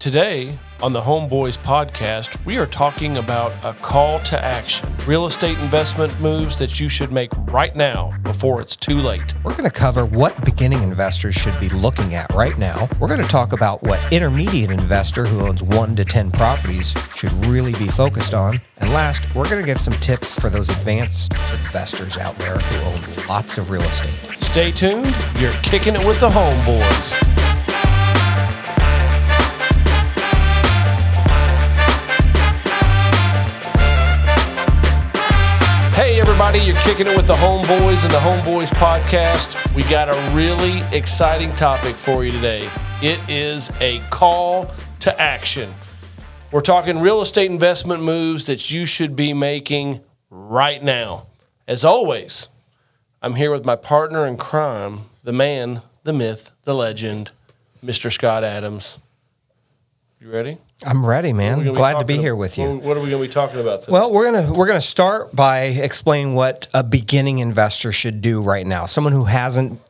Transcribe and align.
Today 0.00 0.58
on 0.80 0.94
the 0.94 1.00
Homeboys 1.02 1.58
podcast, 1.58 2.42
we 2.46 2.56
are 2.56 2.64
talking 2.64 3.18
about 3.18 3.52
a 3.62 3.74
call 3.82 4.18
to 4.20 4.42
action 4.42 4.88
real 5.06 5.26
estate 5.26 5.58
investment 5.58 6.18
moves 6.22 6.56
that 6.56 6.80
you 6.80 6.88
should 6.88 7.12
make 7.12 7.30
right 7.52 7.76
now 7.76 8.16
before 8.22 8.62
it's 8.62 8.76
too 8.76 8.98
late. 8.98 9.34
We're 9.44 9.52
going 9.52 9.64
to 9.64 9.70
cover 9.70 10.06
what 10.06 10.42
beginning 10.42 10.82
investors 10.82 11.34
should 11.34 11.60
be 11.60 11.68
looking 11.68 12.14
at 12.14 12.32
right 12.32 12.56
now. 12.56 12.88
We're 12.98 13.08
going 13.08 13.20
to 13.20 13.28
talk 13.28 13.52
about 13.52 13.82
what 13.82 14.00
intermediate 14.10 14.70
investor 14.70 15.26
who 15.26 15.46
owns 15.46 15.62
one 15.62 15.94
to 15.96 16.04
10 16.06 16.30
properties 16.30 16.94
should 17.14 17.32
really 17.44 17.74
be 17.74 17.88
focused 17.88 18.32
on. 18.32 18.58
And 18.78 18.94
last, 18.94 19.26
we're 19.34 19.50
going 19.50 19.60
to 19.60 19.66
give 19.66 19.82
some 19.82 19.92
tips 19.94 20.34
for 20.40 20.48
those 20.48 20.70
advanced 20.70 21.34
investors 21.52 22.16
out 22.16 22.36
there 22.36 22.56
who 22.56 22.86
own 22.86 23.26
lots 23.28 23.58
of 23.58 23.68
real 23.68 23.82
estate. 23.82 24.38
Stay 24.42 24.72
tuned. 24.72 25.14
You're 25.38 25.52
kicking 25.62 25.94
it 25.94 26.06
with 26.06 26.20
the 26.20 26.28
Homeboys. 26.30 27.29
Everybody. 36.40 36.64
You're 36.64 36.80
kicking 36.82 37.06
it 37.06 37.14
with 37.14 37.26
the 37.26 37.34
Homeboys 37.34 38.02
and 38.02 38.14
the 38.14 38.18
Homeboys 38.18 38.70
podcast. 38.70 39.74
We 39.74 39.82
got 39.82 40.08
a 40.08 40.34
really 40.34 40.80
exciting 40.96 41.50
topic 41.50 41.94
for 41.96 42.24
you 42.24 42.30
today. 42.30 42.66
It 43.02 43.20
is 43.28 43.70
a 43.80 43.98
call 44.08 44.72
to 45.00 45.20
action. 45.20 45.74
We're 46.50 46.62
talking 46.62 47.00
real 47.00 47.20
estate 47.20 47.50
investment 47.50 48.02
moves 48.02 48.46
that 48.46 48.70
you 48.70 48.86
should 48.86 49.14
be 49.14 49.34
making 49.34 50.00
right 50.30 50.82
now. 50.82 51.26
As 51.68 51.84
always, 51.84 52.48
I'm 53.20 53.34
here 53.34 53.50
with 53.50 53.66
my 53.66 53.76
partner 53.76 54.26
in 54.26 54.38
crime, 54.38 55.00
the 55.22 55.32
man, 55.32 55.82
the 56.04 56.14
myth, 56.14 56.52
the 56.62 56.74
legend, 56.74 57.32
Mr. 57.84 58.10
Scott 58.10 58.44
Adams. 58.44 58.98
You 60.18 60.30
ready? 60.30 60.56
I'm 60.84 61.04
ready, 61.04 61.32
man. 61.32 61.72
Glad 61.72 61.98
to 61.98 62.04
be 62.04 62.16
here 62.16 62.34
with 62.34 62.56
you. 62.56 62.76
What 62.76 62.96
are 62.96 63.00
we 63.00 63.10
going 63.10 63.22
to 63.22 63.28
be 63.28 63.32
talking 63.32 63.60
about 63.60 63.82
today? 63.82 63.92
Well, 63.92 64.12
we're 64.12 64.32
gonna 64.32 64.52
we're 64.52 64.66
gonna 64.66 64.80
start 64.80 65.34
by 65.34 65.62
explaining 65.64 66.34
what 66.34 66.68
a 66.72 66.82
beginning 66.82 67.40
investor 67.40 67.92
should 67.92 68.22
do 68.22 68.40
right 68.40 68.66
now. 68.66 68.86
Someone 68.86 69.12
who 69.12 69.24
hasn't 69.24 69.80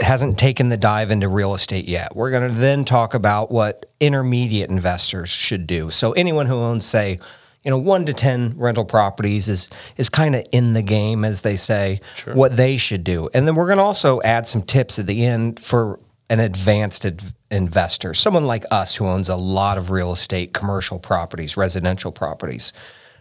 hasn't 0.00 0.38
taken 0.38 0.68
the 0.68 0.76
dive 0.76 1.10
into 1.10 1.28
real 1.28 1.54
estate 1.54 1.86
yet. 1.86 2.14
We're 2.14 2.30
going 2.30 2.50
to 2.50 2.56
then 2.56 2.84
talk 2.84 3.14
about 3.14 3.50
what 3.50 3.86
intermediate 3.98 4.70
investors 4.70 5.30
should 5.30 5.66
do. 5.66 5.90
So 5.90 6.12
anyone 6.12 6.46
who 6.46 6.54
owns, 6.54 6.86
say, 6.86 7.18
you 7.64 7.70
know, 7.70 7.78
one 7.78 8.06
to 8.06 8.12
ten 8.12 8.54
rental 8.56 8.84
properties 8.84 9.48
is 9.48 9.68
is 9.96 10.08
kind 10.08 10.34
of 10.34 10.46
in 10.52 10.72
the 10.72 10.82
game, 10.82 11.24
as 11.24 11.42
they 11.42 11.56
say. 11.56 12.00
Sure. 12.16 12.34
What 12.34 12.56
they 12.56 12.76
should 12.76 13.04
do, 13.04 13.28
and 13.34 13.46
then 13.46 13.54
we're 13.54 13.66
going 13.66 13.78
to 13.78 13.84
also 13.84 14.20
add 14.22 14.46
some 14.46 14.62
tips 14.62 14.98
at 14.98 15.06
the 15.06 15.24
end 15.24 15.60
for 15.60 16.00
an 16.30 16.38
advanced 16.40 17.04
investor, 17.50 18.14
someone 18.14 18.46
like 18.46 18.64
us 18.70 18.94
who 18.94 19.06
owns 19.06 19.28
a 19.28 19.36
lot 19.36 19.76
of 19.76 19.90
real 19.90 20.12
estate, 20.12 20.54
commercial 20.54 21.00
properties, 21.00 21.56
residential 21.56 22.12
properties. 22.12 22.72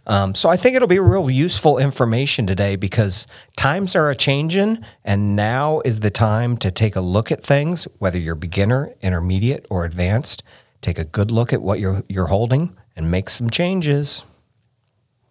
Um, 0.06 0.34
so 0.36 0.48
I 0.48 0.58
think 0.58 0.76
it'll 0.76 0.88
be 0.88 1.00
real 1.00 1.30
useful 1.30 1.78
information 1.78 2.48
today 2.48 2.76
because 2.76 3.28
times 3.58 3.96
are 3.96 4.10
a 4.10 4.16
changing, 4.16 4.80
and 5.04 5.36
now 5.36 5.82
is 5.82 6.00
the 6.00 6.10
time 6.10 6.56
to 6.58 6.72
take 6.72 6.96
a 6.96 7.02
look 7.02 7.32
at 7.32 7.42
things, 7.42 7.88
whether 7.98 8.18
you're 8.18 8.36
beginner, 8.36 8.94
intermediate, 9.02 9.66
or 9.70 9.86
advanced. 9.86 10.44
Take 10.82 10.98
a 10.98 11.04
good 11.04 11.32
look 11.32 11.52
at 11.52 11.62
what 11.62 11.80
you're 11.80 12.04
you're 12.08 12.28
holding 12.28 12.78
and 12.96 13.12
make 13.12 13.30
some 13.30 13.50
changes. 13.50 14.24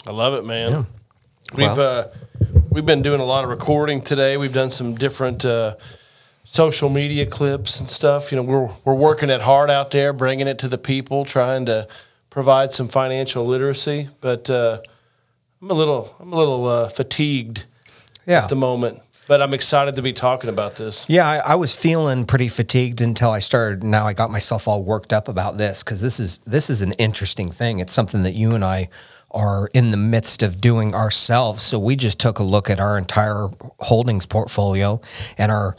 I 0.06 0.11
love 0.11 0.34
it, 0.34 0.45
man. 0.45 0.71
Yeah. 0.71 0.84
We've 1.55 1.77
well, 1.77 1.81
uh, 1.81 2.09
we've 2.71 2.87
been 2.87 3.03
doing 3.03 3.21
a 3.21 3.25
lot 3.25 3.45
of 3.45 3.51
recording 3.51 4.03
today. 4.03 4.37
We've 4.37 4.53
done 4.53 4.71
some 4.71 4.95
different. 4.95 5.45
Uh, 5.45 5.77
social 6.50 6.88
media 6.88 7.27
clips 7.27 7.78
and 7.78 7.91
stuff. 7.91 8.32
You 8.32 8.36
know, 8.36 8.42
we're 8.42 8.70
we're 8.84 8.94
working 8.94 9.28
it 9.28 9.42
hard 9.42 9.70
out 9.70 9.91
there, 9.91 10.12
bringing 10.12 10.48
it 10.48 10.58
to 10.60 10.68
the 10.68 10.78
people, 10.78 11.24
trying 11.24 11.66
to 11.66 11.86
provide 12.30 12.72
some 12.72 12.88
financial 12.88 13.44
literacy. 13.44 14.08
But 14.22 14.48
uh, 14.48 14.80
I'm 15.60 15.70
a 15.70 15.74
little 15.74 16.16
I'm 16.19 16.32
a 16.32 16.36
little 16.36 16.66
uh, 16.66 16.88
fatigued 16.88 17.64
yeah. 18.26 18.42
at 18.44 18.48
the 18.48 18.56
moment. 18.56 19.00
But 19.28 19.42
I'm 19.42 19.53
excited 19.53 19.94
to 19.97 20.00
be 20.00 20.14
talking 20.14 20.48
about 20.48 20.76
this. 20.76 21.04
Yeah, 21.06 21.28
I, 21.28 21.53
I, 21.53 21.54
was 21.56 21.76
feeling 21.76 22.25
pretty 22.25 22.48
fatigued 22.48 23.03
until 23.03 23.31
I 23.31 23.41
started. 23.41 23.84
Now 23.84 24.06
I 24.06 24.14
got 24.14 24.31
myself 24.31 24.66
all 24.66 24.82
worked 24.82 25.12
up 25.12 25.28
about 25.28 25.58
this 25.58 25.82
because 25.82 26.00
this 26.00 26.19
is 26.19 26.38
this 26.47 26.70
is 26.70 26.81
an 26.81 26.92
interesting 26.92 27.50
thing. 27.50 27.78
It's 27.78 27.92
something 27.92 28.22
that 28.22 28.32
you 28.32 28.53
and 28.53 28.64
I 28.64 28.88
are 29.31 29.69
in 29.75 29.91
the 29.91 29.98
midst 29.98 30.42
of 30.42 30.62
doing 30.62 30.94
ourselves. 30.94 31.62
So 31.62 31.78
we 31.78 31.94
just 31.94 32.19
took 32.19 32.38
a 32.38 32.42
look 32.42 32.70
at 32.70 32.81
our 32.81 32.97
entire 32.97 33.50
holdings 33.81 34.25
portfolio 34.25 34.98
and 35.37 35.53
our 35.53 35.76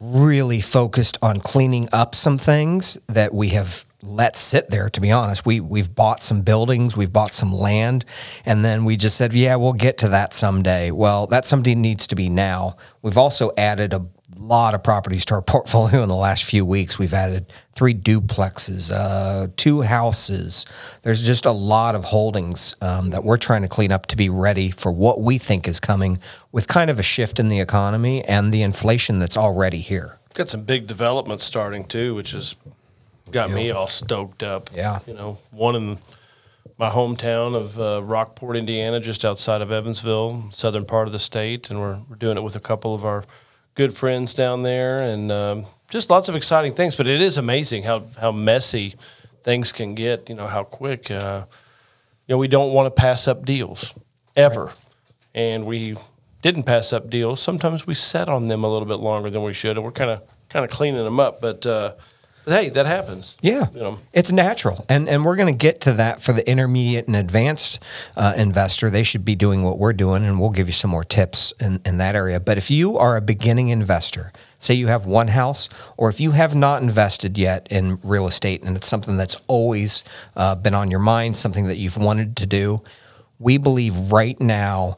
really 0.00 0.60
focused 0.60 1.18
on 1.22 1.40
cleaning 1.40 1.88
up 1.92 2.14
some 2.14 2.38
things 2.38 2.98
that 3.08 3.34
we 3.34 3.48
have 3.50 3.84
let 4.00 4.36
sit 4.36 4.70
there 4.70 4.88
to 4.88 5.00
be 5.00 5.10
honest. 5.10 5.44
We 5.44 5.58
we've 5.58 5.92
bought 5.92 6.22
some 6.22 6.42
buildings 6.42 6.96
we've 6.96 7.12
bought 7.12 7.34
some 7.34 7.52
land 7.52 8.04
and 8.44 8.64
then 8.64 8.84
we 8.84 8.96
just 8.96 9.16
said 9.16 9.32
yeah 9.32 9.56
we'll 9.56 9.72
get 9.72 9.98
to 9.98 10.08
that 10.08 10.32
someday. 10.32 10.92
Well 10.92 11.26
that 11.28 11.44
someday 11.44 11.74
needs 11.74 12.06
to 12.08 12.14
be 12.14 12.28
now. 12.28 12.76
We've 13.02 13.18
also 13.18 13.50
added 13.56 13.92
a 13.92 14.06
lot 14.40 14.74
of 14.74 14.82
properties 14.82 15.24
to 15.26 15.34
our 15.34 15.42
portfolio 15.54 16.02
in 16.02 16.08
the 16.08 16.14
last 16.14 16.44
few 16.44 16.64
weeks. 16.64 16.98
We've 16.98 17.14
added 17.14 17.46
three 17.72 17.94
duplexes, 17.94 18.90
uh, 18.92 19.48
two 19.56 19.82
houses. 19.82 20.66
There's 21.02 21.22
just 21.22 21.46
a 21.46 21.52
lot 21.52 21.94
of 21.94 22.04
holdings 22.04 22.74
um, 22.80 23.10
that 23.10 23.24
we're 23.24 23.36
trying 23.36 23.62
to 23.62 23.68
clean 23.68 23.92
up 23.92 24.06
to 24.06 24.16
be 24.16 24.28
ready 24.28 24.70
for 24.70 24.90
what 24.90 25.20
we 25.20 25.38
think 25.38 25.68
is 25.68 25.80
coming 25.80 26.18
with 26.52 26.68
kind 26.68 26.90
of 26.90 26.98
a 26.98 27.02
shift 27.02 27.38
in 27.38 27.48
the 27.48 27.60
economy 27.60 28.24
and 28.24 28.52
the 28.52 28.62
inflation 28.62 29.18
that's 29.18 29.36
already 29.36 29.78
here. 29.78 30.18
Got 30.34 30.48
some 30.48 30.64
big 30.64 30.86
developments 30.86 31.44
starting 31.44 31.84
too, 31.84 32.14
which 32.14 32.32
has 32.32 32.56
got 33.30 33.50
me 33.50 33.70
all 33.70 33.86
stoked 33.86 34.42
up. 34.42 34.70
Yeah. 34.74 35.00
You 35.06 35.14
know, 35.14 35.38
one 35.50 35.76
in 35.76 35.98
my 36.78 36.90
hometown 36.90 37.56
of 37.56 37.78
uh, 37.80 38.02
Rockport, 38.04 38.56
Indiana, 38.56 39.00
just 39.00 39.24
outside 39.24 39.62
of 39.62 39.72
Evansville, 39.72 40.48
southern 40.50 40.84
part 40.84 41.08
of 41.08 41.12
the 41.12 41.18
state. 41.18 41.70
And 41.70 41.80
we're, 41.80 41.98
we're 42.08 42.16
doing 42.16 42.36
it 42.36 42.42
with 42.42 42.56
a 42.56 42.60
couple 42.60 42.94
of 42.94 43.04
our– 43.04 43.24
good 43.78 43.94
friends 43.94 44.34
down 44.34 44.64
there, 44.64 45.00
and 45.00 45.30
um, 45.30 45.64
just 45.88 46.10
lots 46.10 46.28
of 46.28 46.34
exciting 46.34 46.74
things. 46.74 46.96
But 46.96 47.06
it 47.06 47.22
is 47.22 47.38
amazing 47.38 47.84
how 47.84 48.02
how 48.18 48.32
messy 48.32 48.96
things 49.42 49.72
can 49.72 49.94
get. 49.94 50.28
You 50.28 50.34
know 50.34 50.48
how 50.48 50.64
quick. 50.64 51.10
Uh, 51.10 51.44
you 52.26 52.34
know 52.34 52.38
we 52.38 52.48
don't 52.48 52.74
want 52.74 52.94
to 52.94 53.00
pass 53.00 53.26
up 53.26 53.46
deals 53.46 53.94
ever, 54.36 54.66
right. 54.66 54.74
and 55.32 55.64
we 55.64 55.96
didn't 56.42 56.64
pass 56.64 56.92
up 56.92 57.08
deals. 57.08 57.40
Sometimes 57.40 57.86
we 57.86 57.94
sat 57.94 58.28
on 58.28 58.48
them 58.48 58.64
a 58.64 58.70
little 58.70 58.88
bit 58.88 58.98
longer 58.98 59.30
than 59.30 59.42
we 59.42 59.54
should, 59.54 59.76
and 59.76 59.84
we're 59.84 59.92
kind 59.92 60.10
of 60.10 60.22
kind 60.48 60.64
of 60.64 60.70
cleaning 60.70 61.04
them 61.04 61.20
up. 61.20 61.40
But 61.40 61.64
uh, 61.64 61.94
but 62.48 62.62
hey, 62.62 62.70
that 62.70 62.86
happens. 62.86 63.36
Yeah, 63.42 63.66
you 63.74 63.80
know. 63.80 63.98
it's 64.14 64.32
natural, 64.32 64.86
and 64.88 65.06
and 65.06 65.22
we're 65.22 65.36
going 65.36 65.52
to 65.52 65.58
get 65.58 65.82
to 65.82 65.92
that 65.92 66.22
for 66.22 66.32
the 66.32 66.48
intermediate 66.48 67.06
and 67.06 67.14
advanced 67.14 67.78
uh, 68.16 68.32
investor. 68.38 68.88
They 68.88 69.02
should 69.02 69.22
be 69.22 69.34
doing 69.34 69.62
what 69.62 69.78
we're 69.78 69.92
doing, 69.92 70.24
and 70.24 70.40
we'll 70.40 70.48
give 70.48 70.66
you 70.66 70.72
some 70.72 70.90
more 70.90 71.04
tips 71.04 71.52
in, 71.60 71.82
in 71.84 71.98
that 71.98 72.14
area. 72.14 72.40
But 72.40 72.56
if 72.56 72.70
you 72.70 72.96
are 72.96 73.18
a 73.18 73.20
beginning 73.20 73.68
investor, 73.68 74.32
say 74.56 74.72
you 74.72 74.86
have 74.86 75.04
one 75.04 75.28
house, 75.28 75.68
or 75.98 76.08
if 76.08 76.20
you 76.20 76.30
have 76.30 76.54
not 76.54 76.80
invested 76.80 77.36
yet 77.36 77.68
in 77.70 77.98
real 78.02 78.26
estate, 78.26 78.62
and 78.62 78.78
it's 78.78 78.88
something 78.88 79.18
that's 79.18 79.36
always 79.46 80.02
uh, 80.34 80.54
been 80.54 80.72
on 80.72 80.90
your 80.90 81.00
mind, 81.00 81.36
something 81.36 81.66
that 81.66 81.76
you've 81.76 81.98
wanted 81.98 82.34
to 82.38 82.46
do, 82.46 82.82
we 83.38 83.58
believe 83.58 84.10
right 84.10 84.40
now 84.40 84.96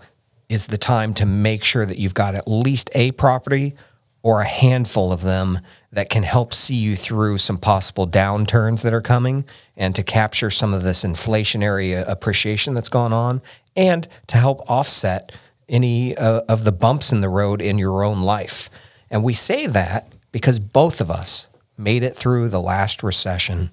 is 0.48 0.68
the 0.68 0.78
time 0.78 1.14
to 1.14 1.26
make 1.26 1.64
sure 1.64 1.84
that 1.84 1.98
you've 1.98 2.14
got 2.14 2.36
at 2.36 2.46
least 2.46 2.90
a 2.94 3.10
property 3.10 3.74
or 4.22 4.40
a 4.40 4.46
handful 4.46 5.12
of 5.12 5.22
them 5.22 5.58
that 5.92 6.08
can 6.08 6.22
help 6.22 6.54
see 6.54 6.76
you 6.76 6.94
through 6.94 7.38
some 7.38 7.58
possible 7.58 8.06
downturns 8.06 8.82
that 8.82 8.92
are 8.92 9.00
coming 9.00 9.44
and 9.76 9.94
to 9.96 10.02
capture 10.02 10.50
some 10.50 10.72
of 10.72 10.82
this 10.82 11.02
inflationary 11.02 12.08
appreciation 12.08 12.74
that's 12.74 12.88
gone 12.88 13.12
on 13.12 13.42
and 13.74 14.06
to 14.28 14.36
help 14.36 14.60
offset 14.70 15.32
any 15.68 16.16
uh, 16.16 16.42
of 16.48 16.64
the 16.64 16.72
bumps 16.72 17.12
in 17.12 17.20
the 17.20 17.28
road 17.28 17.60
in 17.60 17.78
your 17.78 18.04
own 18.04 18.22
life. 18.22 18.70
And 19.10 19.24
we 19.24 19.34
say 19.34 19.66
that 19.66 20.12
because 20.32 20.60
both 20.60 21.00
of 21.00 21.10
us 21.10 21.48
made 21.76 22.02
it 22.02 22.14
through 22.14 22.48
the 22.48 22.60
last 22.60 23.02
recession 23.02 23.70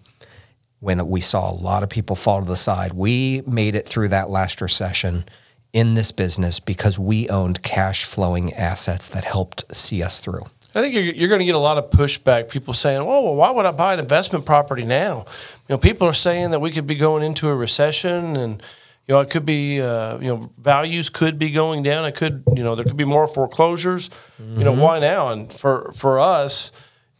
when 0.80 1.08
we 1.08 1.22
saw 1.22 1.52
a 1.52 1.54
lot 1.54 1.84
of 1.84 1.90
people 1.90 2.16
fall 2.16 2.42
to 2.42 2.48
the 2.48 2.56
side. 2.56 2.94
We 2.94 3.42
made 3.46 3.76
it 3.76 3.86
through 3.86 4.10
that 4.10 4.30
last 4.30 4.62
recession 4.62 5.26
in 5.74 5.96
this 5.96 6.12
business 6.12 6.60
because 6.60 6.98
we 6.98 7.28
owned 7.30 7.62
cash 7.62 8.06
flowing 8.06 8.54
assets 8.54 9.08
that 9.10 9.26
helped 9.26 9.76
see 9.76 10.02
us 10.02 10.20
through. 10.20 10.46
I 10.78 10.82
think 10.82 10.94
you're, 10.94 11.04
you're 11.04 11.28
going 11.28 11.40
to 11.40 11.46
get 11.46 11.56
a 11.56 11.60
lot 11.60 11.80
of 11.80 11.90
pushback. 11.90 12.50
People 12.50 12.74
saying, 12.74 13.02
"Oh, 13.02 13.24
well, 13.24 13.36
why 13.36 13.50
would 13.50 13.66
I 13.66 13.72
buy 13.72 13.96
an 13.96 14.00
investment 14.00 14.46
property 14.46 14.86
now?" 14.86 15.26
You 15.68 15.74
know, 15.74 15.78
people 15.80 16.08
are 16.08 16.14
saying 16.14 16.52
that 16.52 16.60
we 16.60 16.70
could 16.70 16.86
be 16.86 16.94
going 16.94 17.24
into 17.24 17.50
a 17.50 17.56
recession, 17.56 18.38
and 18.38 18.62
you 19.08 19.16
know, 19.16 19.22
it 19.22 19.32
could 19.32 19.46
be, 19.46 19.82
uh, 19.82 20.20
you 20.20 20.28
know, 20.28 20.52
values 20.60 21.10
could 21.10 21.40
be 21.40 21.50
going 21.50 21.82
down. 21.82 22.06
It 22.06 22.16
could, 22.16 22.44
you 22.56 22.64
know, 22.64 22.76
there 22.76 22.86
could 22.86 22.98
be 22.98 23.06
more 23.06 23.28
foreclosures. 23.28 24.10
Mm-hmm. 24.40 24.60
You 24.60 24.66
know, 24.66 24.72
mm-hmm. 24.74 24.82
why 24.82 25.00
now? 25.00 25.30
And 25.30 25.52
for 25.52 25.92
for 25.96 26.20
us, 26.20 26.72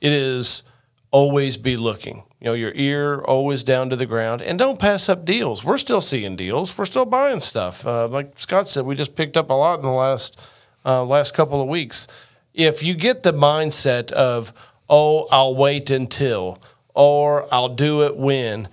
it 0.02 0.12
is 0.12 0.64
always 1.10 1.58
be 1.58 1.78
looking. 1.78 2.26
You 2.40 2.46
know, 2.46 2.54
your 2.54 2.74
ear 2.76 3.22
always 3.22 3.64
down 3.64 3.90
to 3.90 3.96
the 3.96 4.06
ground, 4.06 4.44
and 4.44 4.60
don't 4.60 4.78
pass 4.78 5.10
up 5.10 5.26
deals. 5.26 5.64
We're 5.64 5.80
still 5.80 6.02
seeing 6.02 6.36
deals. 6.36 6.78
We're 6.78 6.86
still 6.86 7.06
buying 7.06 7.40
stuff. 7.40 7.88
Uh, 7.88 8.08
like 8.08 8.40
Scott 8.40 8.70
said, 8.70 8.86
we 8.86 8.96
just 8.96 9.16
picked 9.16 9.36
up 9.36 9.50
a 9.50 9.54
lot 9.54 9.80
in 9.80 9.86
the 9.86 9.92
last 9.92 10.40
uh, 10.86 11.04
last 11.04 11.34
couple 11.34 11.60
of 11.60 11.68
weeks 11.68 12.08
if 12.58 12.82
you 12.82 12.96
get 12.96 13.22
the 13.22 13.32
mindset 13.32 14.12
of, 14.12 14.52
oh, 14.90 15.28
I'll 15.32 15.56
wait 15.56 15.92
until, 15.92 16.62
or 16.94 17.48
I'll 17.54 17.70
do 17.70 18.02
it 18.04 18.18
when. 18.18 18.68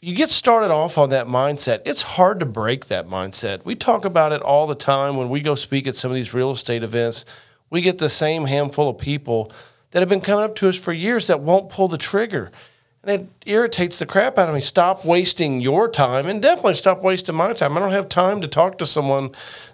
You 0.00 0.14
get 0.14 0.30
started 0.30 0.70
off 0.70 0.98
on 0.98 1.08
that 1.08 1.26
mindset. 1.26 1.80
It's 1.86 2.02
hard 2.02 2.38
to 2.38 2.46
break 2.46 2.86
that 2.86 3.08
mindset. 3.08 3.64
We 3.64 3.74
talk 3.74 4.04
about 4.04 4.32
it 4.32 4.42
all 4.42 4.66
the 4.66 4.76
time 4.76 5.16
when 5.16 5.30
we 5.30 5.40
go 5.40 5.54
speak 5.54 5.86
at 5.88 5.96
some 5.96 6.10
of 6.10 6.14
these 6.14 6.34
real 6.34 6.52
estate 6.52 6.84
events. 6.84 7.24
We 7.70 7.80
get 7.80 7.98
the 7.98 8.10
same 8.10 8.44
handful 8.44 8.90
of 8.90 8.98
people 8.98 9.50
that 9.90 10.00
have 10.00 10.08
been 10.08 10.20
coming 10.20 10.44
up 10.44 10.54
to 10.56 10.68
us 10.68 10.78
for 10.78 10.92
years 10.92 11.26
that 11.26 11.40
won't 11.40 11.70
pull 11.70 11.88
the 11.88 11.98
trigger. 11.98 12.52
And 13.08 13.22
it 13.22 13.28
irritates 13.46 13.98
the 13.98 14.04
crap 14.04 14.36
out 14.36 14.50
of 14.50 14.54
me. 14.54 14.60
Stop 14.60 15.02
wasting 15.02 15.62
your 15.62 15.88
time 15.88 16.26
and 16.26 16.42
definitely 16.42 16.74
stop 16.74 17.02
wasting 17.02 17.34
my 17.34 17.54
time. 17.54 17.74
I 17.74 17.80
don't 17.80 17.92
have 17.92 18.10
time 18.10 18.42
to 18.42 18.48
talk 18.48 18.76
to 18.78 18.86
someone, 18.86 19.30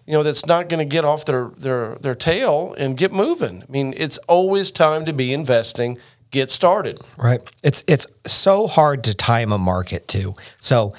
you 0.06 0.12
know, 0.12 0.22
that's 0.22 0.46
not 0.46 0.68
going 0.68 0.78
to 0.78 0.84
get 0.84 1.04
off 1.04 1.24
their, 1.24 1.50
their, 1.56 1.96
their 1.96 2.14
tail 2.14 2.76
and 2.78 2.96
get 2.96 3.12
moving. 3.12 3.64
I 3.66 3.72
mean, 3.72 3.92
it's 3.96 4.18
always 4.28 4.70
time 4.70 5.04
to 5.06 5.12
be 5.12 5.32
investing. 5.32 5.98
Get 6.30 6.52
started. 6.52 7.00
Right. 7.16 7.40
It's 7.64 7.82
it's 7.88 8.06
so 8.24 8.68
hard 8.68 9.02
to 9.04 9.16
time 9.16 9.52
a 9.52 9.58
market 9.58 10.06
too. 10.06 10.36
So 10.60 10.94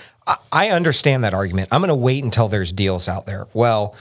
I, 0.51 0.69
understand 0.71 1.23
that 1.23 1.33
argument. 1.33 1.69
I'm 1.71 1.79
going 1.79 1.87
to 1.89 1.95
wait 1.95 2.23
until 2.23 2.49
there's 2.49 2.71
deals 2.71 3.07
out 3.07 3.25
there. 3.25 3.47
Well, 3.53 3.95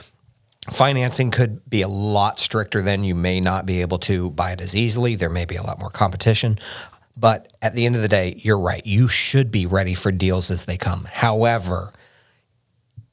financing 0.71 1.31
could 1.31 1.69
be 1.69 1.83
a 1.83 1.87
lot 1.87 2.39
stricter 2.39 2.81
then 2.81 3.03
you 3.03 3.13
may 3.13 3.39
not 3.39 3.67
be 3.67 3.81
able 3.81 3.99
to 3.99 4.31
buy 4.31 4.51
it 4.51 4.59
as 4.59 4.75
easily 4.75 5.13
there 5.15 5.29
may 5.29 5.45
be 5.45 5.55
a 5.55 5.61
lot 5.61 5.79
more 5.79 5.91
competition 5.91 6.57
but 7.17 7.51
at 7.61 7.73
the 7.73 7.85
end 7.85 7.95
of 7.95 8.01
the 8.01 8.07
day 8.07 8.35
you're 8.37 8.59
right 8.59 8.85
you 8.85 9.07
should 9.07 9.51
be 9.51 9.65
ready 9.65 9.93
for 9.93 10.11
deals 10.11 10.51
as 10.51 10.65
they 10.65 10.77
come 10.77 11.05
however 11.11 11.91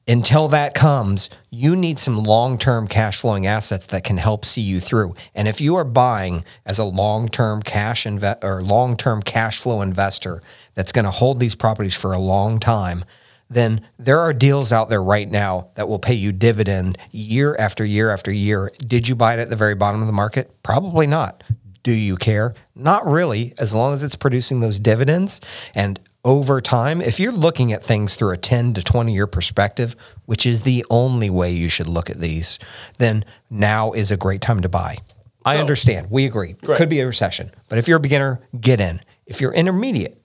until 0.07 0.47
that 0.47 0.73
comes 0.73 1.29
you 1.49 1.75
need 1.75 1.97
some 1.97 2.17
long-term 2.17 2.87
cash 2.87 3.21
flowing 3.21 3.47
assets 3.47 3.85
that 3.85 4.03
can 4.03 4.17
help 4.17 4.43
see 4.45 4.61
you 4.61 4.79
through 4.79 5.13
and 5.33 5.47
if 5.47 5.61
you 5.61 5.75
are 5.75 5.85
buying 5.85 6.43
as 6.65 6.77
a 6.77 6.83
long-term 6.83 7.61
cash 7.63 8.03
inve- 8.03 8.43
or 8.43 8.61
long-term 8.61 9.21
cash 9.21 9.59
flow 9.59 9.81
investor 9.81 10.41
that's 10.73 10.91
going 10.91 11.05
to 11.05 11.11
hold 11.11 11.39
these 11.39 11.55
properties 11.55 11.95
for 11.95 12.11
a 12.13 12.19
long 12.19 12.59
time 12.59 13.05
then 13.53 13.81
there 13.97 14.19
are 14.19 14.33
deals 14.33 14.71
out 14.71 14.89
there 14.89 15.03
right 15.03 15.29
now 15.29 15.69
that 15.75 15.87
will 15.87 15.99
pay 15.99 16.13
you 16.13 16.31
dividend 16.31 16.97
year 17.11 17.55
after 17.57 17.85
year 17.85 18.09
after 18.09 18.31
year. 18.31 18.71
Did 18.85 19.07
you 19.07 19.15
buy 19.15 19.33
it 19.35 19.39
at 19.39 19.49
the 19.49 19.55
very 19.55 19.75
bottom 19.75 20.01
of 20.01 20.07
the 20.07 20.13
market? 20.13 20.51
Probably 20.63 21.07
not. 21.07 21.43
Do 21.83 21.91
you 21.91 22.15
care? 22.15 22.53
Not 22.75 23.05
really, 23.05 23.53
as 23.57 23.73
long 23.73 23.93
as 23.93 24.03
it's 24.03 24.15
producing 24.15 24.61
those 24.61 24.79
dividends. 24.79 25.41
And 25.75 25.99
over 26.25 26.61
time, 26.61 27.01
if 27.01 27.19
you're 27.19 27.33
looking 27.33 27.73
at 27.73 27.83
things 27.83 28.15
through 28.15 28.31
a 28.31 28.37
10 28.37 28.73
to 28.75 28.81
20 28.83 29.13
year 29.13 29.27
perspective, 29.27 29.95
which 30.25 30.45
is 30.45 30.61
the 30.63 30.85
only 30.89 31.29
way 31.29 31.51
you 31.51 31.67
should 31.67 31.87
look 31.87 32.09
at 32.09 32.19
these, 32.19 32.57
then 32.97 33.25
now 33.49 33.91
is 33.91 34.09
a 34.11 34.17
great 34.17 34.41
time 34.41 34.61
to 34.61 34.69
buy. 34.69 34.97
I 35.45 35.57
understand. 35.57 36.09
We 36.09 36.25
agree. 36.25 36.55
Right. 36.63 36.77
Could 36.77 36.89
be 36.89 37.01
a 37.01 37.05
recession. 37.05 37.51
But 37.67 37.77
if 37.77 37.87
you're 37.87 37.97
a 37.97 38.01
beginner, 38.01 38.39
get 38.59 38.79
in. 38.79 39.01
If 39.25 39.41
you're 39.41 39.53
intermediate, 39.53 40.23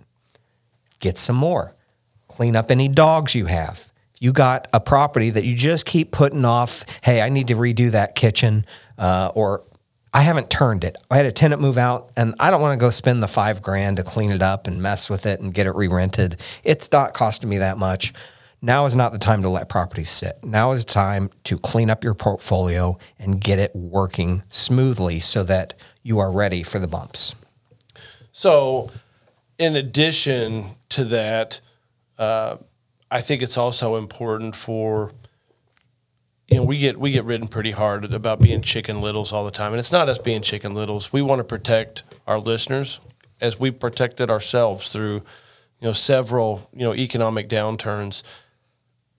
get 1.01 1.19
some 1.19 1.37
more. 1.37 1.75
Clean 2.29 2.55
up 2.55 2.71
any 2.71 2.87
dogs 2.87 3.35
you 3.35 3.47
have. 3.47 3.91
If 4.15 4.23
you 4.23 4.33
got 4.33 4.69
a 4.73 4.79
property 4.79 5.31
that 5.31 5.45
you 5.45 5.57
just 5.57 5.87
keep 5.87 6.13
putting 6.13 6.45
off, 6.45 6.85
hey, 7.03 7.21
I 7.21 7.31
need 7.31 7.49
to 7.49 7.55
redo 7.55 7.91
that 7.91 8.15
kitchen, 8.15 8.65
uh, 8.97 9.33
or 9.35 9.65
I 10.13 10.23
haven't 10.23 10.51
turned 10.51 10.85
it. 10.85 10.97
I 11.11 11.17
had 11.17 11.27
a 11.27 11.33
tenant 11.33 11.61
move 11.61 11.79
out, 11.79 12.11
and 12.17 12.35
I 12.39 12.51
don't 12.51 12.61
want 12.61 12.79
to 12.79 12.83
go 12.83 12.91
spend 12.91 13.23
the 13.23 13.29
five 13.29 13.63
grand 13.63 13.99
to 13.99 14.03
clean 14.03 14.31
it 14.31 14.43
up 14.43 14.67
and 14.67 14.83
mess 14.83 15.11
with 15.11 15.27
it 15.27 15.41
and 15.41 15.53
get 15.53 15.67
it 15.67 15.75
re 15.75 15.89
rented. 15.89 16.41
It's 16.65 16.91
not 16.91 17.15
costing 17.15 17.49
me 17.49 17.59
that 17.59 17.79
much. 17.79 18.13
Now 18.61 18.87
is 18.87 18.97
not 18.97 19.13
the 19.13 19.19
time 19.19 19.43
to 19.43 19.49
let 19.49 19.69
properties 19.69 20.11
sit. 20.11 20.43
Now 20.43 20.73
is 20.73 20.85
time 20.85 21.31
to 21.45 21.59
clean 21.59 21.91
up 21.91 22.03
your 22.03 22.15
portfolio 22.15 22.99
and 23.19 23.41
get 23.41 23.59
it 23.59 23.75
working 23.75 24.43
smoothly 24.49 25.21
so 25.21 25.45
that 25.45 25.75
you 26.03 26.19
are 26.19 26.33
ready 26.33 26.63
for 26.63 26.79
the 26.81 26.89
bumps. 26.89 27.37
So, 28.33 28.91
in 29.59 29.77
addition 29.77 30.77
to 30.91 31.05
that, 31.05 31.61
uh, 32.19 32.57
I 33.11 33.21
think 33.21 33.43
it's 33.43 33.57
also 33.57 33.97
important 33.97 34.57
for 34.57 35.13
you 36.49 36.57
know 36.57 36.65
we 36.65 36.79
get 36.79 36.99
we 36.99 37.11
get 37.11 37.25
written 37.25 37.47
pretty 37.47 37.73
hard 37.73 38.13
about 38.13 38.41
being 38.41 38.63
chicken 38.63 39.01
littles 39.01 39.33
all 39.33 39.45
the 39.45 39.51
time, 39.51 39.73
and 39.73 39.79
it's 39.79 39.93
not 39.93 40.09
us 40.09 40.19
being 40.19 40.43
chicken 40.43 40.75
littles. 40.75 41.13
We 41.13 41.23
want 41.23 41.41
to 41.41 41.45
protect 41.45 42.05
our 42.27 42.39
listeners 42.39 43.01
as 43.41 43.61
we 43.61 43.71
protected 43.71 44.31
ourselves 44.31 44.89
through 44.89 45.23
you 45.81 45.89
know 45.89 45.93
several 45.93 46.69
you 46.73 46.83
know 46.83 46.95
economic 46.95 47.49
downturns. 47.49 48.23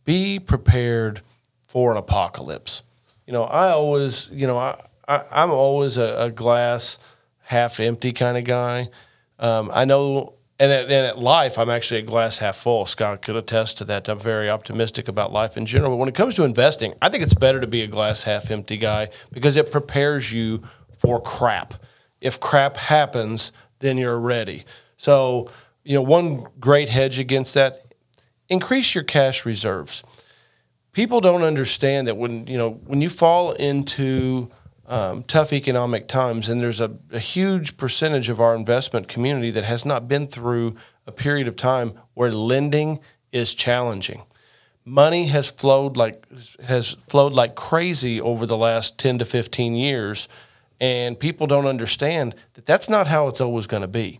Be 0.06 0.40
prepared 0.40 1.22
for 1.68 1.92
an 1.92 1.98
apocalypse. 1.98 2.82
You 3.28 3.34
know, 3.34 3.44
I 3.44 3.70
always 3.70 4.30
you 4.32 4.48
know 4.48 4.58
I, 4.58 4.82
I 5.08 5.24
I'm 5.32 5.52
always 5.52 5.98
a, 5.98 6.16
a 6.18 6.32
glass 6.32 6.98
half 7.44 7.80
empty 7.80 8.12
kind 8.12 8.38
of 8.38 8.44
guy. 8.44 8.90
Um, 9.38 9.70
I 9.72 9.86
know 9.86 10.34
and 10.60 10.72
and 10.72 10.92
at 10.92 11.18
life, 11.18 11.58
I'm 11.58 11.70
actually 11.70 12.02
a 12.02 12.04
glass 12.04 12.40
half 12.40 12.58
full. 12.58 12.86
Scott 12.86 13.22
could 13.22 13.36
attest 13.36 13.78
to 13.78 13.86
that. 13.86 14.10
I'm 14.10 14.20
very 14.20 14.50
optimistic 14.50 15.08
about 15.08 15.32
life 15.32 15.56
in 15.56 15.66
general. 15.66 15.92
But 15.92 15.98
when 15.98 16.10
it 16.10 16.16
comes 16.16 16.36
to 16.36 16.44
investing, 16.44 16.94
I 17.02 17.10
think 17.10 17.24
it's 17.24 17.34
better 17.34 17.62
to 17.62 17.68
be 17.68 17.82
a 17.82 17.88
glass 17.88 18.24
half 18.24 18.52
empty 18.52 18.78
guy 18.78 19.10
because 19.32 19.56
it 19.56 19.72
prepares 19.72 20.34
you 20.34 20.62
for 20.98 21.22
crap. 21.22 21.76
If 22.20 22.40
crap 22.40 22.76
happens, 22.76 23.54
then 23.80 23.98
you're 23.98 24.20
ready. 24.20 24.66
So, 24.98 25.50
you 25.84 25.96
know, 25.96 26.02
one 26.02 26.46
great 26.60 26.90
hedge 26.90 27.18
against 27.18 27.54
that, 27.54 27.94
increase 28.50 28.94
your 28.94 29.06
cash 29.06 29.46
reserves. 29.46 30.04
People 30.92 31.22
don't 31.22 31.44
understand 31.44 32.08
that 32.08 32.18
when, 32.18 32.48
you 32.48 32.58
know, 32.58 32.72
when 32.72 33.00
you 33.00 33.10
fall 33.10 33.54
into 33.54 34.52
um, 34.90 35.22
tough 35.22 35.54
economic 35.54 36.08
times, 36.08 36.50
and 36.50 36.60
there's 36.60 36.82
a, 36.82 36.98
a, 37.12 37.20
huge 37.20 37.78
percentage 37.78 38.28
of 38.28 38.42
our 38.42 38.56
investment 38.56 39.08
community 39.08 39.52
that 39.52 39.64
has 39.64 39.86
not 39.86 40.08
been 40.08 40.26
through 40.26 40.76
a 41.06 41.12
period 41.12 41.48
of 41.48 41.56
time 41.56 41.94
where 42.16 42.32
lending 42.32 43.00
is 43.32 43.54
challenging. 43.54 44.24
Money 44.84 45.28
has 45.28 45.52
flowed 45.52 45.96
like 45.96 46.26
has 46.62 46.94
flowed 47.08 47.34
like 47.34 47.54
crazy 47.54 48.20
over 48.20 48.48
the 48.48 48.58
last 48.58 48.98
10 48.98 49.20
to 49.20 49.26
15 49.26 49.76
years, 49.76 50.28
and 50.82 51.20
people 51.20 51.46
don't 51.46 51.68
understand 51.68 52.34
that 52.56 52.66
that's 52.66 52.90
not 52.90 53.06
how 53.06 53.28
it's 53.28 53.40
always 53.40 53.68
going 53.68 53.84
to 53.84 53.88
be. 53.88 54.20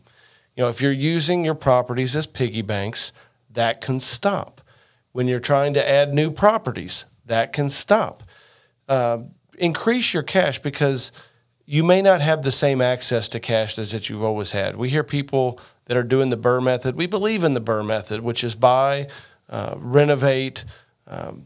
You 0.56 0.64
know, 0.64 0.70
if 0.70 0.82
you're 0.82 0.92
using 0.92 1.44
your 1.44 1.56
properties 1.56 2.16
as 2.16 2.28
piggy 2.28 2.62
banks, 2.62 3.12
that 3.50 3.82
can 3.82 4.00
stop. 4.00 4.62
When 5.14 5.28
you're 5.28 5.40
trying 5.40 5.74
to 5.74 5.90
add 5.90 6.14
new 6.14 6.30
properties, 6.30 7.08
that 7.26 7.54
can 7.54 7.70
stop. 7.70 8.22
Uh, 8.88 9.20
increase 9.60 10.14
your 10.14 10.24
cash 10.24 10.60
because 10.60 11.12
you 11.66 11.84
may 11.84 12.02
not 12.02 12.22
have 12.22 12.42
the 12.42 12.52
same 12.52 12.82
access 12.82 13.30
to 13.30 13.40
cash 13.40 13.78
as 13.78 13.92
that 13.92 14.10
you've 14.10 14.24
always 14.24 14.52
had. 14.52 14.76
We 14.76 14.90
hear 14.90 15.04
people 15.04 15.60
that 15.86 15.96
are 15.96 16.04
doing 16.04 16.30
the 16.30 16.38
BRRRR 16.38 16.64
method. 16.64 16.96
We 16.96 17.06
believe 17.06 17.44
in 17.44 17.54
the 17.54 17.62
BRRRR 17.62 17.86
method, 17.86 18.22
which 18.22 18.44
is 18.44 18.56
buy, 18.56 19.08
uh, 19.50 19.76
renovate, 19.78 20.66
um, 21.08 21.46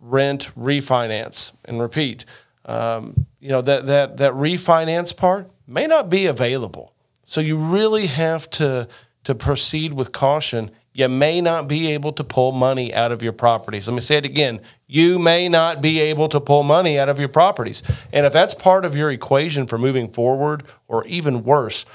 rent, 0.00 0.50
refinance, 0.58 1.52
and 1.64 1.80
repeat. 1.80 2.24
Um, 2.64 3.26
you 3.40 3.48
know 3.48 3.62
that 3.62 3.86
that 3.86 4.18
that 4.18 4.32
refinance 4.32 5.16
part 5.16 5.50
may 5.66 5.86
not 5.86 6.08
be 6.08 6.26
available, 6.26 6.94
so 7.24 7.40
you 7.40 7.56
really 7.56 8.06
have 8.06 8.48
to 8.50 8.86
to 9.24 9.34
proceed 9.34 9.94
with 9.94 10.12
caution 10.12 10.70
you 10.92 11.08
may 11.08 11.40
not 11.40 11.68
be 11.68 11.92
able 11.92 12.12
to 12.12 12.24
pull 12.24 12.52
money 12.52 12.92
out 12.92 13.12
of 13.12 13.22
your 13.22 13.32
properties. 13.32 13.86
Let 13.86 13.94
me 13.94 14.00
say 14.00 14.16
it 14.16 14.24
again. 14.24 14.60
You 14.86 15.18
may 15.18 15.48
not 15.48 15.80
be 15.80 16.00
able 16.00 16.28
to 16.30 16.40
pull 16.40 16.62
money 16.62 16.98
out 16.98 17.08
of 17.08 17.18
your 17.18 17.28
properties. 17.28 17.82
And 18.12 18.26
if 18.26 18.32
that's 18.32 18.54
part 18.54 18.84
of 18.84 18.96
your 18.96 19.10
equation 19.10 19.66
for 19.66 19.78
moving 19.78 20.10
forward, 20.10 20.64
or 20.88 21.06
even 21.06 21.44
worse, 21.44 21.86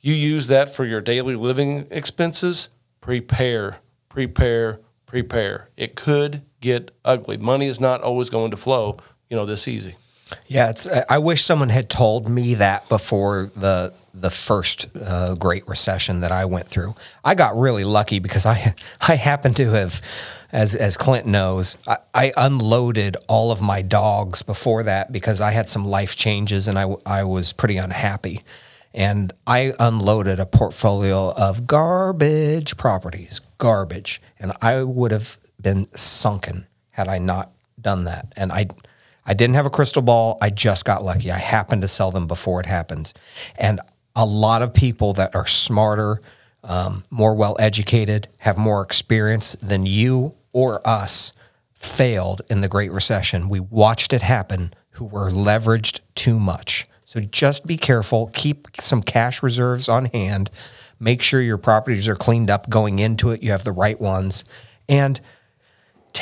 you 0.00 0.14
use 0.14 0.48
that 0.48 0.74
for 0.74 0.84
your 0.84 1.00
daily 1.00 1.36
living 1.36 1.86
expenses, 1.90 2.70
prepare, 3.00 3.78
prepare, 4.08 4.80
prepare. 5.06 5.68
It 5.76 5.94
could 5.94 6.42
get 6.60 6.90
ugly. 7.04 7.36
Money 7.36 7.68
is 7.68 7.80
not 7.80 8.02
always 8.02 8.28
going 8.28 8.50
to 8.50 8.56
flow, 8.56 8.96
you 9.30 9.36
know, 9.36 9.46
this 9.46 9.68
easy. 9.68 9.96
Yeah, 10.46 10.70
it's. 10.70 10.88
I 11.08 11.18
wish 11.18 11.44
someone 11.44 11.68
had 11.68 11.88
told 11.88 12.28
me 12.28 12.54
that 12.54 12.88
before 12.88 13.50
the 13.56 13.92
the 14.14 14.30
first 14.30 14.86
uh, 15.00 15.34
Great 15.34 15.66
Recession 15.66 16.20
that 16.20 16.32
I 16.32 16.44
went 16.44 16.68
through. 16.68 16.94
I 17.24 17.34
got 17.34 17.56
really 17.56 17.84
lucky 17.84 18.18
because 18.18 18.46
I 18.46 18.74
I 19.08 19.16
happened 19.16 19.56
to 19.56 19.70
have, 19.72 20.00
as 20.52 20.74
as 20.74 20.96
Clint 20.96 21.26
knows, 21.26 21.76
I, 21.86 21.98
I 22.14 22.32
unloaded 22.36 23.16
all 23.28 23.50
of 23.52 23.60
my 23.60 23.82
dogs 23.82 24.42
before 24.42 24.82
that 24.82 25.12
because 25.12 25.40
I 25.40 25.52
had 25.52 25.68
some 25.68 25.84
life 25.84 26.16
changes 26.16 26.68
and 26.68 26.78
I 26.78 26.94
I 27.06 27.24
was 27.24 27.52
pretty 27.52 27.76
unhappy, 27.76 28.42
and 28.92 29.32
I 29.46 29.72
unloaded 29.80 30.38
a 30.40 30.46
portfolio 30.46 31.32
of 31.32 31.66
garbage 31.66 32.76
properties, 32.76 33.40
garbage, 33.58 34.20
and 34.38 34.52
I 34.60 34.82
would 34.82 35.10
have 35.10 35.38
been 35.60 35.86
sunken 35.96 36.66
had 36.90 37.08
I 37.08 37.18
not 37.18 37.50
done 37.80 38.04
that, 38.04 38.32
and 38.36 38.52
I. 38.52 38.66
I 39.24 39.34
didn't 39.34 39.54
have 39.54 39.66
a 39.66 39.70
crystal 39.70 40.02
ball. 40.02 40.38
I 40.40 40.50
just 40.50 40.84
got 40.84 41.04
lucky. 41.04 41.30
I 41.30 41.38
happened 41.38 41.82
to 41.82 41.88
sell 41.88 42.10
them 42.10 42.26
before 42.26 42.60
it 42.60 42.66
happens. 42.66 43.14
And 43.56 43.80
a 44.16 44.26
lot 44.26 44.62
of 44.62 44.74
people 44.74 45.12
that 45.14 45.34
are 45.34 45.46
smarter, 45.46 46.20
um, 46.64 47.04
more 47.10 47.34
well 47.34 47.56
educated, 47.58 48.28
have 48.40 48.58
more 48.58 48.82
experience 48.82 49.52
than 49.62 49.86
you 49.86 50.34
or 50.52 50.86
us 50.86 51.32
failed 51.72 52.42
in 52.50 52.60
the 52.60 52.68
Great 52.68 52.92
Recession. 52.92 53.48
We 53.48 53.60
watched 53.60 54.12
it 54.12 54.22
happen 54.22 54.74
who 54.90 55.04
were 55.04 55.30
leveraged 55.30 56.00
too 56.14 56.38
much. 56.38 56.86
So 57.04 57.20
just 57.20 57.66
be 57.66 57.76
careful, 57.76 58.30
keep 58.32 58.68
some 58.80 59.02
cash 59.02 59.42
reserves 59.42 59.88
on 59.88 60.06
hand, 60.06 60.50
Make 61.02 61.20
sure 61.20 61.40
your 61.40 61.58
properties 61.58 62.06
are 62.06 62.14
cleaned 62.14 62.48
up 62.48 62.70
going 62.70 63.00
into 63.00 63.32
it. 63.32 63.42
You 63.42 63.50
have 63.50 63.64
the 63.64 63.72
right 63.72 64.00
ones. 64.00 64.44
And 64.88 65.20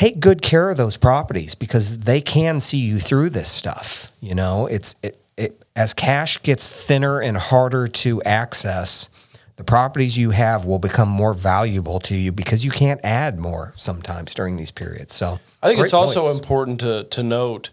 take 0.01 0.19
good 0.19 0.41
care 0.41 0.71
of 0.71 0.79
those 0.79 0.97
properties 0.97 1.55
because 1.55 1.99
they 1.99 2.23
can 2.23 2.59
see 2.59 2.79
you 2.79 2.99
through 2.99 3.29
this 3.29 3.51
stuff. 3.51 4.11
You 4.21 4.35
know, 4.35 4.67
it's 4.67 4.97
it, 5.03 5.19
it 5.37 5.63
as 5.77 5.93
cash 5.93 6.43
gets 6.43 6.71
thinner 6.71 7.21
and 7.21 7.37
harder 7.37 7.87
to 7.87 8.23
access, 8.23 9.11
the 9.57 9.65
properties 9.65 10.17
you 10.17 10.31
have 10.31 10.65
will 10.65 10.79
become 10.79 11.11
more 11.11 11.35
valuable 11.35 12.01
to 12.01 12.17
you 12.17 12.33
because 12.33 12.65
you 12.65 12.71
can't 12.71 12.99
add 13.05 13.39
more 13.39 13.75
sometimes 13.77 14.35
during 14.35 14.57
these 14.57 14.71
periods. 14.71 15.13
So 15.13 15.39
I 15.63 15.69
think 15.69 15.81
it's 15.81 15.93
also 15.93 16.35
important 16.35 16.81
to 16.81 17.05
to 17.05 17.23
note 17.23 17.71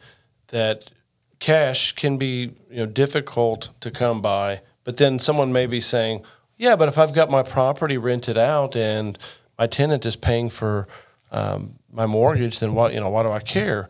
that 0.49 0.91
cash 1.39 1.93
can 1.93 2.17
be 2.17 2.55
you 2.69 2.77
know 2.77 2.85
difficult 2.85 3.69
to 3.79 3.89
come 3.89 4.21
by, 4.21 4.59
but 4.83 4.97
then 4.97 5.17
someone 5.17 5.53
may 5.53 5.65
be 5.65 5.79
saying, 5.79 6.23
"Yeah, 6.57 6.75
but 6.75 6.89
if 6.89 6.97
I've 6.97 7.13
got 7.13 7.31
my 7.31 7.41
property 7.41 7.97
rented 7.97 8.37
out 8.37 8.75
and 8.75 9.17
my 9.57 9.65
tenant 9.65 10.05
is 10.05 10.17
paying 10.17 10.49
for 10.49 10.89
um, 11.31 11.75
my 11.91 12.05
mortgage, 12.05 12.59
then 12.59 12.73
what 12.73 12.93
you 12.93 12.99
know? 12.99 13.09
Why 13.09 13.23
do 13.23 13.31
I 13.31 13.39
care?" 13.39 13.89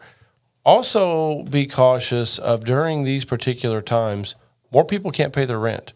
Also, 0.65 1.43
be 1.43 1.65
cautious 1.65 2.37
of 2.37 2.65
during 2.65 3.03
these 3.03 3.23
particular 3.23 3.81
times, 3.81 4.35
more 4.71 4.83
people 4.83 5.11
can't 5.11 5.33
pay 5.33 5.45
their 5.45 5.59
rent. 5.59 5.93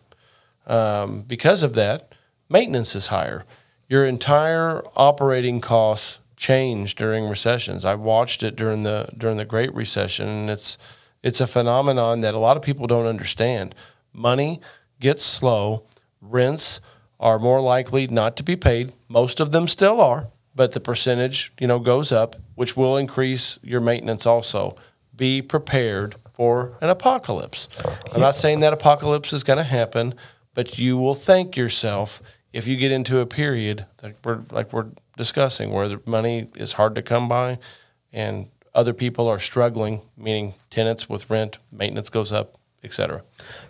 Um, 0.65 1.23
because 1.23 1.61
of 1.63 1.73
that, 1.73 2.13
maintenance 2.49 2.95
is 2.95 3.07
higher. 3.07 3.43
Your 3.89 4.05
entire 4.05 4.81
operating 4.95 5.59
costs 5.59 6.21
change 6.37 6.95
during 6.95 7.27
recessions. 7.27 7.83
I 7.83 7.95
watched 7.95 8.43
it 8.43 8.55
during 8.55 8.83
the 8.83 9.09
during 9.17 9.37
the 9.37 9.45
Great 9.45 9.73
Recession, 9.75 10.27
and 10.27 10.49
it's 10.49 10.77
it's 11.21 11.41
a 11.41 11.47
phenomenon 11.47 12.21
that 12.21 12.33
a 12.33 12.39
lot 12.39 12.57
of 12.57 12.63
people 12.63 12.87
don't 12.87 13.05
understand. 13.05 13.75
Money 14.13 14.59
gets 14.99 15.23
slow. 15.23 15.83
Rents 16.21 16.81
are 17.19 17.37
more 17.37 17.61
likely 17.61 18.07
not 18.07 18.35
to 18.37 18.43
be 18.43 18.55
paid. 18.55 18.93
Most 19.07 19.39
of 19.39 19.51
them 19.51 19.67
still 19.67 20.01
are, 20.01 20.29
but 20.55 20.73
the 20.73 20.79
percentage 20.79 21.51
you 21.59 21.67
know 21.67 21.79
goes 21.79 22.11
up, 22.11 22.35
which 22.55 22.75
will 22.75 22.97
increase 22.97 23.59
your 23.61 23.81
maintenance 23.81 24.25
also. 24.25 24.75
Be 25.15 25.41
prepared 25.41 26.15
for 26.33 26.77
an 26.81 26.89
apocalypse. 26.89 27.67
I'm 28.13 28.21
not 28.21 28.35
saying 28.35 28.61
that 28.61 28.73
apocalypse 28.73 29.33
is 29.33 29.43
going 29.43 29.57
to 29.57 29.63
happen, 29.63 30.15
but 30.53 30.79
you 30.79 30.97
will 30.97 31.13
thank 31.13 31.55
yourself 31.55 32.21
if 32.53 32.67
you 32.67 32.75
get 32.77 32.91
into 32.91 33.19
a 33.19 33.25
period 33.25 33.85
like 34.01 34.17
we're 34.23 34.41
like 34.51 34.73
we're 34.73 34.87
discussing 35.17 35.71
where 35.71 35.87
the 35.87 36.01
money 36.05 36.47
is 36.55 36.73
hard 36.73 36.95
to 36.95 37.01
come 37.01 37.27
by 37.27 37.59
and 38.11 38.49
other 38.73 38.93
people 38.93 39.27
are 39.27 39.39
struggling, 39.39 40.01
meaning 40.17 40.53
tenants 40.69 41.09
with 41.09 41.29
rent, 41.29 41.59
maintenance 41.71 42.09
goes 42.09 42.31
up, 42.31 42.57
etc. 42.83 43.21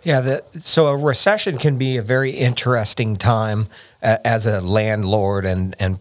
Yeah, 0.02 0.20
the, 0.20 0.44
so 0.60 0.86
a 0.86 0.96
recession 0.96 1.58
can 1.58 1.76
be 1.76 1.96
a 1.96 2.02
very 2.02 2.30
interesting 2.30 3.16
time 3.16 3.66
uh, 4.02 4.18
as 4.24 4.46
a 4.46 4.60
landlord 4.60 5.44
and 5.44 5.74
and 5.78 5.98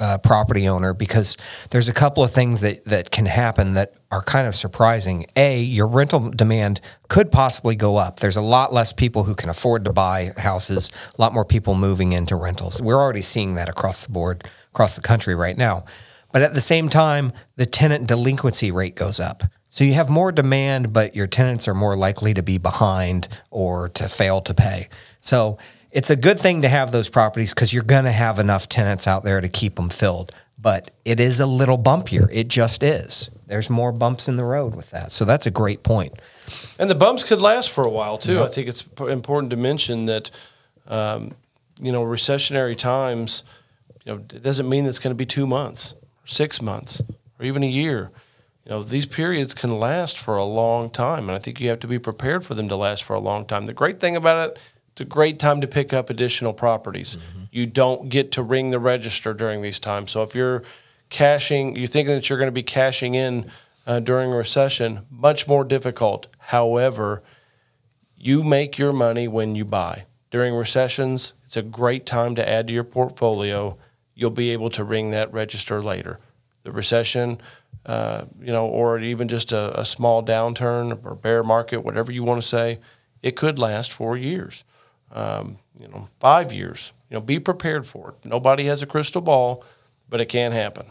uh, 0.00 0.18
property 0.18 0.68
owner 0.68 0.94
because 0.94 1.36
there's 1.70 1.88
a 1.88 1.92
couple 1.92 2.22
of 2.22 2.30
things 2.30 2.60
that 2.60 2.84
that 2.84 3.10
can 3.10 3.26
happen 3.26 3.74
that 3.74 3.94
are 4.10 4.22
kind 4.22 4.46
of 4.46 4.54
surprising. 4.54 5.26
A, 5.36 5.60
your 5.60 5.86
rental 5.86 6.30
demand 6.30 6.80
could 7.08 7.32
possibly 7.32 7.74
go 7.74 7.96
up. 7.96 8.20
There's 8.20 8.36
a 8.36 8.42
lot 8.42 8.72
less 8.72 8.92
people 8.92 9.24
who 9.24 9.34
can 9.34 9.48
afford 9.48 9.84
to 9.86 9.92
buy 9.92 10.32
houses. 10.36 10.90
A 11.16 11.20
lot 11.20 11.32
more 11.32 11.44
people 11.44 11.74
moving 11.74 12.12
into 12.12 12.36
rentals. 12.36 12.80
We're 12.80 13.00
already 13.00 13.22
seeing 13.22 13.54
that 13.54 13.68
across 13.68 14.04
the 14.04 14.12
board, 14.12 14.48
across 14.72 14.94
the 14.94 15.00
country 15.00 15.34
right 15.34 15.56
now. 15.56 15.84
But 16.32 16.42
at 16.42 16.54
the 16.54 16.60
same 16.60 16.88
time, 16.88 17.32
the 17.56 17.66
tenant 17.66 18.06
delinquency 18.06 18.70
rate 18.70 18.96
goes 18.96 19.20
up. 19.20 19.44
So 19.68 19.84
you 19.84 19.94
have 19.94 20.10
more 20.10 20.32
demand, 20.32 20.92
but 20.92 21.16
your 21.16 21.26
tenants 21.26 21.66
are 21.66 21.74
more 21.74 21.96
likely 21.96 22.34
to 22.34 22.42
be 22.42 22.58
behind 22.58 23.28
or 23.50 23.88
to 23.90 24.08
fail 24.08 24.42
to 24.42 24.52
pay. 24.52 24.88
So 25.20 25.56
it's 25.92 26.10
a 26.10 26.16
good 26.16 26.40
thing 26.40 26.62
to 26.62 26.68
have 26.68 26.90
those 26.90 27.08
properties 27.08 27.52
because 27.54 27.72
you're 27.72 27.82
going 27.82 28.04
to 28.04 28.12
have 28.12 28.38
enough 28.38 28.68
tenants 28.68 29.06
out 29.06 29.22
there 29.22 29.40
to 29.40 29.48
keep 29.48 29.76
them 29.76 29.90
filled. 29.90 30.32
But 30.58 30.90
it 31.04 31.20
is 31.20 31.38
a 31.38 31.46
little 31.46 31.78
bumpier. 31.78 32.28
It 32.32 32.48
just 32.48 32.82
is. 32.82 33.30
There's 33.46 33.68
more 33.68 33.92
bumps 33.92 34.28
in 34.28 34.36
the 34.36 34.44
road 34.44 34.74
with 34.74 34.90
that. 34.90 35.12
So 35.12 35.24
that's 35.24 35.46
a 35.46 35.50
great 35.50 35.82
point. 35.82 36.14
And 36.78 36.88
the 36.88 36.94
bumps 36.94 37.24
could 37.24 37.40
last 37.40 37.70
for 37.70 37.84
a 37.84 37.90
while 37.90 38.16
too. 38.16 38.42
I 38.42 38.48
think 38.48 38.68
it's 38.68 38.86
important 38.98 39.50
to 39.50 39.56
mention 39.56 40.06
that, 40.06 40.30
um, 40.86 41.34
you 41.80 41.92
know, 41.92 42.02
recessionary 42.04 42.76
times, 42.76 43.44
you 44.04 44.12
know, 44.12 44.18
it 44.18 44.42
doesn't 44.42 44.68
mean 44.68 44.86
it's 44.86 44.98
going 44.98 45.14
to 45.14 45.18
be 45.18 45.26
two 45.26 45.46
months, 45.46 45.94
or 45.94 46.26
six 46.26 46.62
months, 46.62 47.02
or 47.38 47.44
even 47.44 47.62
a 47.62 47.68
year. 47.68 48.10
You 48.64 48.70
know, 48.70 48.82
these 48.82 49.06
periods 49.06 49.54
can 49.54 49.72
last 49.72 50.18
for 50.18 50.36
a 50.36 50.44
long 50.44 50.90
time, 50.90 51.28
and 51.28 51.32
I 51.32 51.38
think 51.38 51.60
you 51.60 51.68
have 51.70 51.80
to 51.80 51.88
be 51.88 51.98
prepared 51.98 52.44
for 52.44 52.54
them 52.54 52.68
to 52.68 52.76
last 52.76 53.02
for 53.02 53.14
a 53.14 53.20
long 53.20 53.44
time. 53.44 53.66
The 53.66 53.72
great 53.72 54.00
thing 54.00 54.14
about 54.14 54.50
it, 54.50 54.58
it's 54.92 55.00
a 55.00 55.04
great 55.04 55.38
time 55.38 55.60
to 55.62 55.66
pick 55.66 55.92
up 55.92 56.10
additional 56.10 56.52
properties. 56.52 57.16
You 57.50 57.66
don't 57.66 58.08
get 58.08 58.32
to 58.32 58.42
ring 58.42 58.70
the 58.70 58.78
register 58.78 59.32
during 59.34 59.62
these 59.62 59.78
times. 59.78 60.10
So 60.10 60.22
if 60.22 60.34
you're 60.34 60.62
cashing, 61.08 61.76
you're 61.76 61.86
thinking 61.86 62.14
that 62.14 62.28
you're 62.28 62.38
going 62.38 62.48
to 62.48 62.52
be 62.52 62.62
cashing 62.62 63.14
in 63.14 63.50
uh, 63.86 64.00
during 64.00 64.32
a 64.32 64.36
recession, 64.36 65.06
much 65.10 65.48
more 65.48 65.64
difficult. 65.64 66.28
However, 66.38 67.22
you 68.16 68.44
make 68.44 68.78
your 68.78 68.92
money 68.92 69.26
when 69.28 69.54
you 69.54 69.64
buy. 69.64 70.04
During 70.30 70.54
recessions, 70.54 71.34
it's 71.44 71.56
a 71.56 71.62
great 71.62 72.06
time 72.06 72.34
to 72.36 72.48
add 72.48 72.68
to 72.68 72.74
your 72.74 72.84
portfolio. 72.84 73.76
You'll 74.14 74.30
be 74.30 74.50
able 74.50 74.70
to 74.70 74.84
ring 74.84 75.10
that 75.10 75.32
register 75.32 75.82
later. 75.82 76.20
The 76.62 76.72
recession, 76.72 77.40
uh, 77.84 78.26
you 78.40 78.52
know, 78.52 78.66
or 78.66 78.98
even 78.98 79.26
just 79.26 79.52
a, 79.52 79.78
a 79.80 79.84
small 79.84 80.22
downturn 80.22 81.04
or 81.04 81.14
bear 81.14 81.42
market, 81.42 81.84
whatever 81.84 82.12
you 82.12 82.22
want 82.22 82.40
to 82.40 82.46
say, 82.46 82.78
it 83.22 83.36
could 83.36 83.58
last 83.58 83.92
for 83.92 84.16
years, 84.16 84.64
um, 85.12 85.58
you 85.78 85.88
know, 85.88 86.08
five 86.20 86.52
years. 86.52 86.92
You 87.10 87.16
know, 87.16 87.20
be 87.20 87.38
prepared 87.38 87.86
for 87.86 88.10
it. 88.10 88.28
Nobody 88.28 88.64
has 88.64 88.82
a 88.82 88.86
crystal 88.86 89.20
ball, 89.20 89.64
but 90.08 90.20
it 90.20 90.26
can 90.26 90.52
happen. 90.52 90.86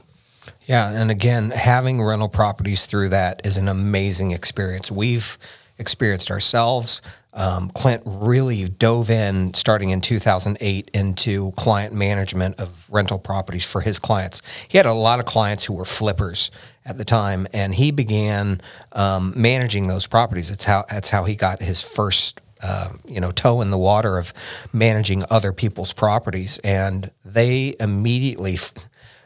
Yeah, 0.64 0.90
and 0.92 1.12
again, 1.12 1.52
having 1.52 2.02
rental 2.02 2.30
properties 2.30 2.86
through 2.86 3.10
that 3.10 3.46
is 3.46 3.58
an 3.58 3.68
amazing 3.68 4.32
experience. 4.32 4.92
We've 4.92 5.38
experienced 5.78 6.32
ourselves. 6.32 7.02
Um, 7.34 7.70
Clint 7.70 8.04
really 8.06 8.68
dove 8.68 9.10
in 9.10 9.54
starting 9.54 9.92
in 9.92 10.02
2008 10.02 10.92
into 10.94 11.52
client 11.52 11.94
management 11.94 12.60
of 12.60 12.92
rental 12.92 13.20
properties 13.20 13.70
for 13.70 13.82
his 13.82 14.00
clients. 14.00 14.42
He 14.68 14.78
had 14.78 14.86
a 14.86 14.94
lot 14.94 15.20
of 15.20 15.26
clients 15.26 15.66
who 15.66 15.74
were 15.74 15.86
flippers 15.86 16.52
at 16.86 16.98
the 16.98 17.06
time, 17.06 17.48
and 17.54 17.74
he 17.74 17.92
began 17.92 18.62
um, 18.92 19.34
managing 19.36 19.88
those 19.88 20.08
properties. 20.08 20.50
That's 20.50 20.66
how 20.66 20.86
that's 20.90 21.10
how 21.10 21.24
he 21.24 21.36
got 21.36 21.62
his 21.62 21.82
first 21.82 22.42
uh, 22.64 22.90
you 23.06 23.20
know 23.20 23.32
toe 23.32 23.62
in 23.62 23.72
the 23.72 23.78
water 23.78 24.18
of 24.18 24.34
managing 24.74 25.24
other 25.30 25.52
people's 25.52 25.94
properties, 25.94 26.60
and 26.64 27.12
they 27.24 27.76
immediately 27.80 28.58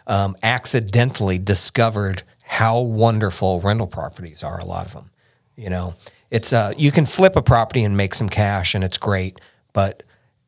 um, 0.07 0.35
accidentally 0.43 1.37
discovered 1.37 2.23
how 2.43 2.79
wonderful 2.79 3.59
rental 3.61 3.87
properties 3.87 4.43
are. 4.43 4.59
A 4.59 4.65
lot 4.65 4.85
of 4.85 4.93
them, 4.93 5.09
you 5.55 5.69
know, 5.69 5.95
it's 6.31 6.53
uh, 6.53 6.73
you 6.77 6.91
can 6.91 7.05
flip 7.05 7.35
a 7.35 7.41
property 7.41 7.83
and 7.83 7.97
make 7.97 8.13
some 8.13 8.29
cash, 8.29 8.75
and 8.75 8.83
it's 8.83 8.97
great, 8.97 9.39
but 9.73 10.03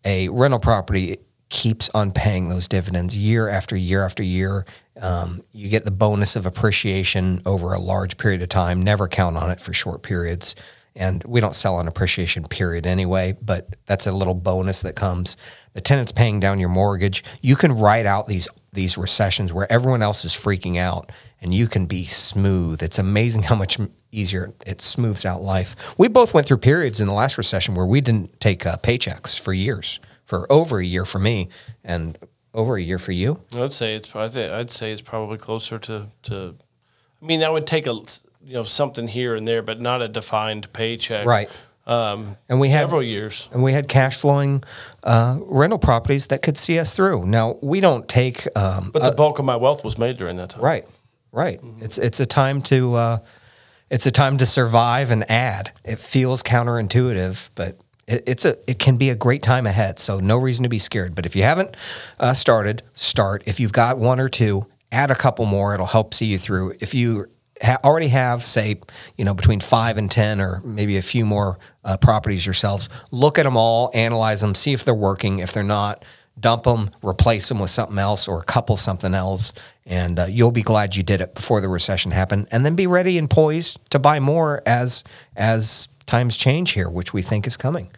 a 0.05 0.29
rental 0.29 0.59
property 0.59 1.17
keeps 1.49 1.89
on 1.89 2.11
paying 2.11 2.49
those 2.49 2.67
dividends 2.67 3.15
year 3.15 3.47
after 3.47 3.75
year 3.75 4.03
after 4.03 4.23
year. 4.23 4.65
Um, 5.01 5.43
you 5.51 5.69
get 5.69 5.85
the 5.85 5.91
bonus 5.91 6.35
of 6.35 6.45
appreciation 6.45 7.41
over 7.45 7.71
a 7.71 7.79
large 7.79 8.17
period 8.17 8.41
of 8.41 8.49
time. 8.49 8.81
Never 8.81 9.07
count 9.07 9.37
on 9.37 9.51
it 9.51 9.61
for 9.61 9.73
short 9.73 10.01
periods. 10.01 10.55
And 10.97 11.23
we 11.25 11.39
don't 11.39 11.53
sell 11.53 11.79
an 11.79 11.87
appreciation 11.87 12.43
period 12.43 12.87
anyway, 12.87 13.37
but 13.39 13.75
that's 13.85 14.07
a 14.07 14.11
little 14.11 14.33
bonus 14.33 14.81
that 14.81 14.95
comes. 14.95 15.37
The 15.73 15.81
tenant's 15.81 16.11
paying 16.11 16.39
down 16.39 16.59
your 16.59 16.69
mortgage. 16.69 17.23
You 17.39 17.55
can 17.55 17.71
ride 17.71 18.07
out 18.07 18.25
these 18.25 18.47
these 18.73 18.97
recessions 18.97 19.53
where 19.53 19.71
everyone 19.71 20.01
else 20.01 20.25
is 20.25 20.33
freaking 20.33 20.77
out, 20.77 21.11
and 21.41 21.53
you 21.53 21.67
can 21.67 21.85
be 21.85 22.03
smooth. 22.05 22.81
It's 22.81 22.99
amazing 22.99 23.43
how 23.43 23.55
much 23.55 23.79
easier 24.11 24.53
it 24.65 24.81
smooths 24.81 25.25
out 25.25 25.41
life. 25.41 25.75
We 25.97 26.07
both 26.07 26.33
went 26.33 26.47
through 26.47 26.57
periods 26.57 26.99
in 26.99 27.07
the 27.07 27.13
last 27.13 27.37
recession 27.37 27.75
where 27.75 27.85
we 27.85 28.01
didn't 28.01 28.39
take 28.39 28.65
uh, 28.65 28.77
paychecks 28.77 29.39
for 29.39 29.53
years, 29.53 29.99
for 30.23 30.51
over 30.51 30.79
a 30.79 30.85
year 30.85 31.05
for 31.05 31.19
me, 31.19 31.47
and 31.83 32.17
over 32.53 32.75
a 32.75 32.81
year 32.81 32.99
for 32.99 33.11
you. 33.11 33.41
I'd 33.55 33.71
say 33.71 33.95
it's. 33.95 34.15
I 34.15 34.25
I'd 34.59 34.71
say 34.71 34.91
it's 34.91 35.01
probably 35.01 35.37
closer 35.37 35.77
to 35.77 36.07
to. 36.23 36.55
I 37.21 37.25
mean, 37.25 37.39
that 37.41 37.51
would 37.51 37.67
take 37.67 37.85
a 37.87 37.93
you 38.47 38.53
know 38.53 38.63
something 38.63 39.07
here 39.09 39.35
and 39.35 39.45
there, 39.45 39.61
but 39.61 39.81
not 39.81 40.01
a 40.01 40.07
defined 40.07 40.71
paycheck. 40.71 41.25
Right. 41.25 41.49
Um, 41.85 42.37
And 42.49 42.59
we 42.61 42.69
had 42.69 42.81
several 42.81 43.03
years. 43.03 43.49
and 43.51 43.61
we 43.63 43.73
had 43.73 43.87
cash 43.87 44.17
flowing 44.17 44.63
uh, 45.03 45.39
rental 45.43 45.79
properties 45.79 46.27
that 46.27 46.41
could 46.41 46.57
see 46.57 46.79
us 46.79 46.93
through. 46.95 47.25
Now 47.25 47.57
we 47.61 47.79
don't 47.81 48.07
take 48.07 48.47
um, 48.57 48.91
But 48.91 49.03
the 49.03 49.11
bulk 49.11 49.39
of 49.39 49.45
my 49.45 49.55
wealth 49.57 49.83
was 49.83 49.97
made 49.97 50.17
during 50.17 50.37
that 50.37 50.49
time. 50.51 50.61
right, 50.63 50.85
right. 51.31 51.59
It's 51.81 51.97
it's 51.97 52.19
a 52.21 52.25
time 52.25 52.61
to 52.63 52.95
uh, 52.95 53.17
it's 53.89 54.05
a 54.05 54.11
time 54.11 54.37
to 54.37 54.45
survive 54.45 55.11
and 55.11 55.29
add. 55.29 55.71
It 55.83 55.99
feels 55.99 56.41
counterintuitive, 56.43 57.49
but 57.55 57.77
it, 58.07 58.23
it's 58.27 58.45
a 58.45 58.57
it 58.69 58.79
can 58.79 58.95
be 58.97 59.09
a 59.09 59.15
great 59.15 59.43
time 59.43 59.65
ahead. 59.67 59.99
So 59.99 60.19
no 60.19 60.37
reason 60.37 60.63
to 60.63 60.69
be 60.69 60.79
scared. 60.79 61.15
But 61.15 61.25
if 61.25 61.35
you 61.35 61.43
haven't 61.43 61.75
uh, 62.19 62.33
started, 62.33 62.83
start. 62.95 63.43
If 63.45 63.59
you've 63.59 63.73
got 63.73 63.97
one 63.97 64.19
or 64.21 64.29
two, 64.29 64.65
add 64.91 65.11
a 65.11 65.15
couple 65.15 65.45
more. 65.45 65.73
It'll 65.73 65.85
help 65.85 66.13
see 66.13 66.27
you 66.27 66.37
through. 66.37 66.75
If 66.79 66.93
you 66.93 67.27
ha- 67.61 67.79
already 67.83 68.09
have, 68.09 68.43
say, 68.43 68.79
you 69.17 69.25
know, 69.25 69.33
between 69.33 69.59
five 69.59 69.97
and 69.97 70.09
ten, 70.09 70.41
or 70.41 70.61
maybe 70.63 70.97
a 70.97 71.01
few 71.01 71.25
more 71.25 71.57
uh, 71.83 71.97
properties 71.97 72.45
yourselves, 72.45 72.89
look 73.11 73.39
at 73.39 73.43
them 73.43 73.57
all, 73.57 73.91
analyze 73.93 74.41
them, 74.41 74.55
see 74.55 74.73
if 74.73 74.83
they're 74.83 74.93
working. 74.93 75.39
If 75.39 75.53
they're 75.53 75.63
not, 75.63 76.03
dump 76.39 76.63
them, 76.63 76.91
replace 77.03 77.49
them 77.49 77.59
with 77.59 77.69
something 77.69 77.97
else 77.97 78.27
or 78.27 78.41
couple 78.43 78.77
something 78.77 79.13
else, 79.13 79.53
and 79.85 80.19
uh, 80.19 80.25
you'll 80.29 80.51
be 80.51 80.61
glad 80.61 80.95
you 80.95 81.03
did 81.03 81.21
it 81.21 81.33
before 81.33 81.61
the 81.61 81.67
recession 81.67 82.11
happened. 82.11 82.47
And 82.51 82.65
then 82.65 82.75
be 82.75 82.87
ready 82.87 83.17
and 83.17 83.29
poised 83.29 83.79
to 83.91 83.99
buy 83.99 84.19
more 84.19 84.61
as 84.65 85.03
as 85.35 85.87
times 86.05 86.37
change 86.37 86.71
here, 86.71 86.89
which 86.89 87.13
we 87.13 87.21
think 87.21 87.47
is 87.47 87.57
coming. 87.57 87.91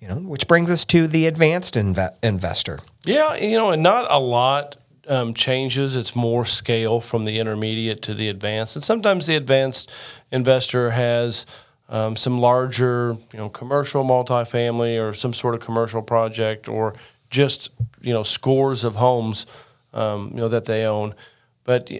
You 0.00 0.08
know, 0.08 0.16
which 0.16 0.46
brings 0.46 0.70
us 0.70 0.84
to 0.86 1.06
the 1.06 1.26
advanced 1.26 1.74
inve- 1.74 2.14
investor. 2.22 2.80
Yeah, 3.04 3.34
you 3.36 3.56
know, 3.56 3.70
and 3.70 3.82
not 3.82 4.06
a 4.10 4.20
lot 4.20 4.76
um, 5.08 5.34
changes. 5.34 5.96
It's 5.96 6.14
more 6.16 6.44
scale 6.44 7.00
from 7.00 7.24
the 7.24 7.38
intermediate 7.38 8.02
to 8.02 8.14
the 8.14 8.28
advanced, 8.28 8.76
and 8.76 8.84
sometimes 8.84 9.26
the 9.26 9.36
advanced 9.36 9.90
investor 10.30 10.90
has 10.90 11.46
um, 11.88 12.16
some 12.16 12.38
larger, 12.38 13.16
you 13.32 13.38
know, 13.38 13.48
commercial 13.48 14.04
multifamily 14.04 15.00
or 15.00 15.14
some 15.14 15.32
sort 15.32 15.54
of 15.54 15.60
commercial 15.60 16.02
project, 16.02 16.68
or 16.68 16.94
just 17.30 17.70
you 18.00 18.12
know 18.12 18.22
scores 18.22 18.84
of 18.84 18.96
homes, 18.96 19.46
um, 19.92 20.30
you 20.30 20.36
know, 20.36 20.48
that 20.48 20.64
they 20.64 20.84
own. 20.84 21.14
But 21.64 21.90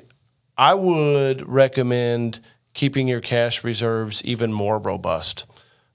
I 0.56 0.74
would 0.74 1.46
recommend 1.48 2.40
keeping 2.72 3.08
your 3.08 3.20
cash 3.20 3.64
reserves 3.64 4.24
even 4.24 4.52
more 4.52 4.78
robust. 4.78 5.46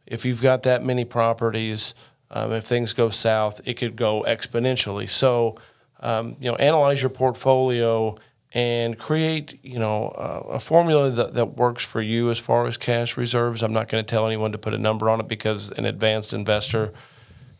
If 0.06 0.26
you've 0.26 0.42
got 0.42 0.64
that 0.64 0.84
many 0.84 1.06
properties, 1.06 1.96
um, 2.32 2.52
if 2.52 2.66
things 2.66 2.94
go 2.94 3.10
south, 3.10 3.62
it 3.66 3.76
could 3.76 3.96
go 3.96 4.24
exponentially. 4.28 5.10
So 5.10 5.58
um, 6.02 6.36
you 6.40 6.50
know, 6.50 6.56
analyze 6.56 7.02
your 7.02 7.10
portfolio 7.10 8.16
and 8.54 8.98
create, 8.98 9.64
you 9.64 9.80
know, 9.80 10.10
uh, 10.10 10.54
a 10.54 10.60
formula 10.60 11.10
that, 11.10 11.34
that 11.36 11.56
works 11.56 11.86
for 11.86 12.02
you 12.02 12.30
as 12.30 12.40
far 12.40 12.66
as 12.66 12.76
cash 12.76 13.16
reserves. 13.16 13.64
I'm 13.64 13.72
not 13.72 13.88
going 13.88 14.04
to 14.04 14.10
tell 14.10 14.28
anyone 14.28 14.52
to 14.52 14.58
put 14.58 14.74
a 14.74 14.78
number 14.78 15.10
on 15.10 15.22
it 15.22 15.28
because 15.28 15.72
an 15.72 15.86
advanced 15.86 16.34
investor, 16.34 16.92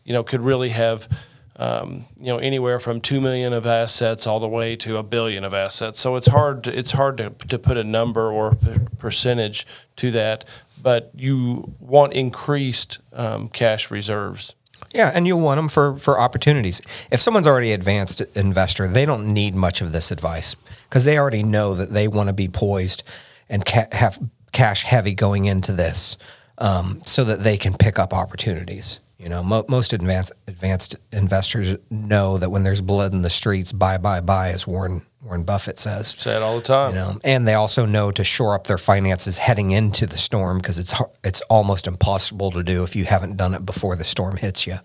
you 0.04 0.12
know, 0.12 0.22
could 0.22 0.42
really 0.42 0.68
have, 0.68 1.08
um, 1.56 2.04
you 2.18 2.26
know, 2.26 2.36
anywhere 2.38 2.78
from 2.78 3.00
two 3.00 3.22
million 3.22 3.54
of 3.54 3.64
assets 3.64 4.26
all 4.26 4.38
the 4.38 4.48
way 4.48 4.76
to 4.76 4.98
a 4.98 5.02
billion 5.02 5.44
of 5.44 5.54
assets. 5.54 5.98
So 5.98 6.16
it's 6.16 6.26
hard. 6.26 6.64
To, 6.64 6.78
it's 6.78 6.92
hard 6.92 7.16
to, 7.18 7.30
to 7.48 7.58
put 7.58 7.78
a 7.78 7.84
number 7.84 8.30
or 8.30 8.54
percentage 8.98 9.66
to 9.96 10.10
that. 10.10 10.44
But 10.82 11.12
you 11.14 11.74
want 11.78 12.12
increased 12.12 12.98
um, 13.14 13.48
cash 13.48 13.90
reserves. 13.90 14.56
Yeah, 14.92 15.10
and 15.14 15.26
you'll 15.26 15.40
want 15.40 15.58
them 15.58 15.68
for 15.68 15.96
for 15.96 16.18
opportunities. 16.18 16.82
If 17.10 17.20
someone's 17.20 17.46
already 17.46 17.72
advanced 17.72 18.20
investor, 18.34 18.86
they 18.86 19.06
don't 19.06 19.32
need 19.32 19.54
much 19.54 19.80
of 19.80 19.92
this 19.92 20.10
advice 20.10 20.54
because 20.88 21.04
they 21.04 21.18
already 21.18 21.42
know 21.42 21.74
that 21.74 21.90
they 21.90 22.08
want 22.08 22.28
to 22.28 22.32
be 22.32 22.48
poised 22.48 23.02
and 23.48 23.64
ca- 23.64 23.88
have 23.92 24.18
cash 24.52 24.82
heavy 24.82 25.14
going 25.14 25.46
into 25.46 25.72
this, 25.72 26.16
um, 26.58 27.00
so 27.06 27.24
that 27.24 27.40
they 27.40 27.56
can 27.56 27.74
pick 27.74 27.98
up 27.98 28.12
opportunities. 28.12 28.98
You 29.22 29.28
know, 29.28 29.42
mo- 29.44 29.64
most 29.68 29.92
advanced 29.92 30.32
advanced 30.48 30.96
investors 31.12 31.76
know 31.90 32.38
that 32.38 32.50
when 32.50 32.64
there's 32.64 32.80
blood 32.80 33.12
in 33.12 33.22
the 33.22 33.30
streets, 33.30 33.70
buy, 33.70 33.96
buy, 33.96 34.20
buy, 34.20 34.48
as 34.48 34.66
Warren 34.66 35.02
Warren 35.22 35.44
Buffett 35.44 35.78
says. 35.78 36.08
Say 36.18 36.34
it 36.34 36.42
all 36.42 36.56
the 36.56 36.62
time. 36.62 36.90
You 36.90 36.96
know, 36.96 37.18
and 37.22 37.46
they 37.46 37.54
also 37.54 37.86
know 37.86 38.10
to 38.10 38.24
shore 38.24 38.54
up 38.54 38.66
their 38.66 38.78
finances 38.78 39.38
heading 39.38 39.70
into 39.70 40.06
the 40.06 40.18
storm 40.18 40.58
because 40.58 40.80
it's 40.80 40.92
it's 41.22 41.40
almost 41.42 41.86
impossible 41.86 42.50
to 42.50 42.64
do 42.64 42.82
if 42.82 42.96
you 42.96 43.04
haven't 43.04 43.36
done 43.36 43.54
it 43.54 43.64
before 43.64 43.94
the 43.94 44.04
storm 44.04 44.38
hits 44.38 44.66
you. 44.66 44.78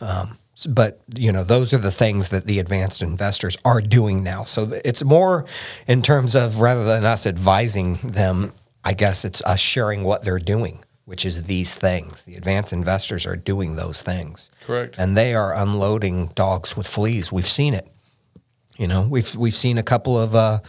Um, 0.00 0.38
but 0.68 1.00
you 1.16 1.32
know, 1.32 1.42
those 1.42 1.72
are 1.72 1.78
the 1.78 1.90
things 1.90 2.28
that 2.28 2.46
the 2.46 2.60
advanced 2.60 3.02
investors 3.02 3.56
are 3.64 3.80
doing 3.80 4.22
now. 4.22 4.44
So 4.44 4.70
it's 4.84 5.02
more 5.02 5.46
in 5.88 6.02
terms 6.02 6.36
of 6.36 6.60
rather 6.60 6.84
than 6.84 7.04
us 7.04 7.26
advising 7.26 7.94
them, 8.04 8.52
I 8.84 8.92
guess 8.92 9.24
it's 9.24 9.42
us 9.42 9.58
sharing 9.58 10.04
what 10.04 10.22
they're 10.22 10.38
doing 10.38 10.84
which 11.10 11.26
is 11.26 11.42
these 11.42 11.74
things. 11.74 12.22
The 12.22 12.36
advanced 12.36 12.72
investors 12.72 13.26
are 13.26 13.34
doing 13.34 13.74
those 13.74 14.00
things. 14.00 14.48
Correct. 14.64 14.94
And 14.96 15.16
they 15.16 15.34
are 15.34 15.52
unloading 15.52 16.28
dogs 16.36 16.76
with 16.76 16.86
fleas. 16.86 17.32
We've 17.32 17.48
seen 17.48 17.74
it. 17.74 17.88
You 18.76 18.86
know, 18.86 19.08
we've 19.10 19.34
we've 19.34 19.52
seen 19.52 19.76
a 19.76 19.82
couple 19.82 20.16
of 20.16 20.36
uh, 20.36 20.60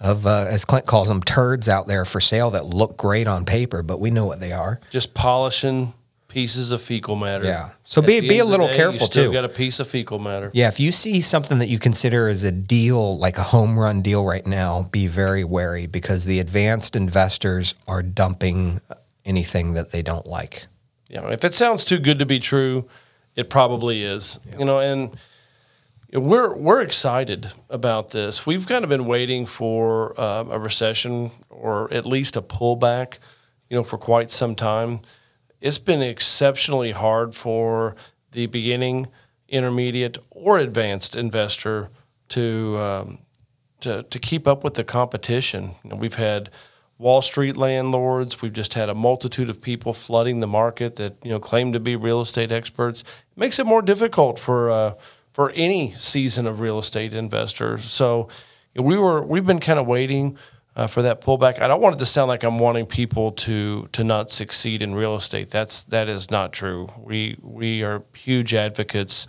of 0.00 0.26
uh, 0.26 0.46
as 0.48 0.64
Clint 0.64 0.86
calls 0.86 1.08
them 1.08 1.22
turds 1.22 1.68
out 1.68 1.86
there 1.86 2.06
for 2.06 2.18
sale 2.18 2.50
that 2.52 2.64
look 2.64 2.96
great 2.96 3.28
on 3.28 3.44
paper, 3.44 3.82
but 3.82 4.00
we 4.00 4.10
know 4.10 4.24
what 4.24 4.40
they 4.40 4.52
are. 4.52 4.80
Just 4.88 5.12
polishing 5.12 5.92
pieces 6.28 6.70
of 6.70 6.80
fecal 6.80 7.14
matter. 7.14 7.44
Yeah. 7.44 7.70
So 7.84 8.00
At 8.00 8.06
be 8.06 8.20
be 8.20 8.38
a 8.38 8.44
little 8.46 8.68
day, 8.68 8.76
careful 8.76 9.00
you 9.00 9.06
still 9.06 9.26
too. 9.26 9.32
Got 9.34 9.44
a 9.44 9.50
piece 9.50 9.80
of 9.80 9.86
fecal 9.86 10.18
matter. 10.18 10.50
Yeah. 10.54 10.68
If 10.68 10.80
you 10.80 10.92
see 10.92 11.20
something 11.20 11.58
that 11.58 11.68
you 11.68 11.78
consider 11.78 12.26
as 12.26 12.42
a 12.42 12.50
deal, 12.50 13.18
like 13.18 13.36
a 13.36 13.42
home 13.42 13.78
run 13.78 14.00
deal 14.00 14.24
right 14.24 14.46
now, 14.46 14.88
be 14.90 15.08
very 15.08 15.44
wary 15.44 15.86
because 15.86 16.24
the 16.24 16.40
advanced 16.40 16.96
investors 16.96 17.74
are 17.86 18.02
dumping 18.02 18.80
anything 19.24 19.74
that 19.74 19.92
they 19.92 20.02
don't 20.02 20.26
like. 20.26 20.66
Yeah. 21.08 21.28
If 21.28 21.44
it 21.44 21.54
sounds 21.54 21.84
too 21.84 21.98
good 21.98 22.18
to 22.18 22.26
be 22.26 22.38
true, 22.38 22.88
it 23.34 23.50
probably 23.50 24.02
is. 24.02 24.38
Yeah. 24.46 24.58
You 24.58 24.64
know, 24.64 24.78
and 24.78 25.16
we're 26.12 26.54
we're 26.54 26.80
excited 26.80 27.52
about 27.68 28.10
this. 28.10 28.46
We've 28.46 28.66
kind 28.66 28.84
of 28.84 28.90
been 28.90 29.06
waiting 29.06 29.46
for 29.46 30.18
uh, 30.20 30.44
a 30.50 30.58
recession 30.58 31.30
or 31.48 31.92
at 31.92 32.06
least 32.06 32.36
a 32.36 32.42
pullback, 32.42 33.18
you 33.68 33.76
know, 33.76 33.84
for 33.84 33.98
quite 33.98 34.30
some 34.30 34.54
time. 34.54 35.00
It's 35.60 35.78
been 35.78 36.02
exceptionally 36.02 36.92
hard 36.92 37.34
for 37.34 37.94
the 38.32 38.46
beginning, 38.46 39.08
intermediate, 39.48 40.18
or 40.30 40.58
advanced 40.58 41.14
investor 41.14 41.90
to 42.30 42.76
um, 42.78 43.18
to 43.80 44.02
to 44.04 44.18
keep 44.18 44.48
up 44.48 44.64
with 44.64 44.74
the 44.74 44.84
competition. 44.84 45.72
You 45.84 45.90
know, 45.90 45.96
we've 45.96 46.14
had 46.14 46.50
Wall 47.00 47.22
Street 47.22 47.56
landlords. 47.56 48.42
We've 48.42 48.52
just 48.52 48.74
had 48.74 48.90
a 48.90 48.94
multitude 48.94 49.48
of 49.48 49.62
people 49.62 49.94
flooding 49.94 50.40
the 50.40 50.46
market 50.46 50.96
that 50.96 51.16
you 51.24 51.30
know 51.30 51.40
claim 51.40 51.72
to 51.72 51.80
be 51.80 51.96
real 51.96 52.20
estate 52.20 52.52
experts. 52.52 53.00
It 53.00 53.38
makes 53.38 53.58
it 53.58 53.64
more 53.64 53.80
difficult 53.80 54.38
for 54.38 54.70
uh, 54.70 54.94
for 55.32 55.50
any 55.52 55.92
season 55.92 56.46
of 56.46 56.60
real 56.60 56.78
estate 56.78 57.14
investor. 57.14 57.78
So 57.78 58.28
we 58.76 58.98
were 58.98 59.22
we've 59.22 59.46
been 59.46 59.60
kind 59.60 59.78
of 59.78 59.86
waiting 59.86 60.36
uh, 60.76 60.86
for 60.86 61.00
that 61.00 61.22
pullback. 61.22 61.58
I 61.60 61.68
don't 61.68 61.80
want 61.80 61.94
it 61.94 61.98
to 62.00 62.06
sound 62.06 62.28
like 62.28 62.44
I'm 62.44 62.58
wanting 62.58 62.84
people 62.84 63.32
to 63.32 63.88
to 63.92 64.04
not 64.04 64.30
succeed 64.30 64.82
in 64.82 64.94
real 64.94 65.16
estate. 65.16 65.50
That's 65.50 65.84
that 65.84 66.06
is 66.06 66.30
not 66.30 66.52
true. 66.52 66.92
We 66.98 67.38
we 67.40 67.82
are 67.82 68.04
huge 68.14 68.52
advocates 68.52 69.26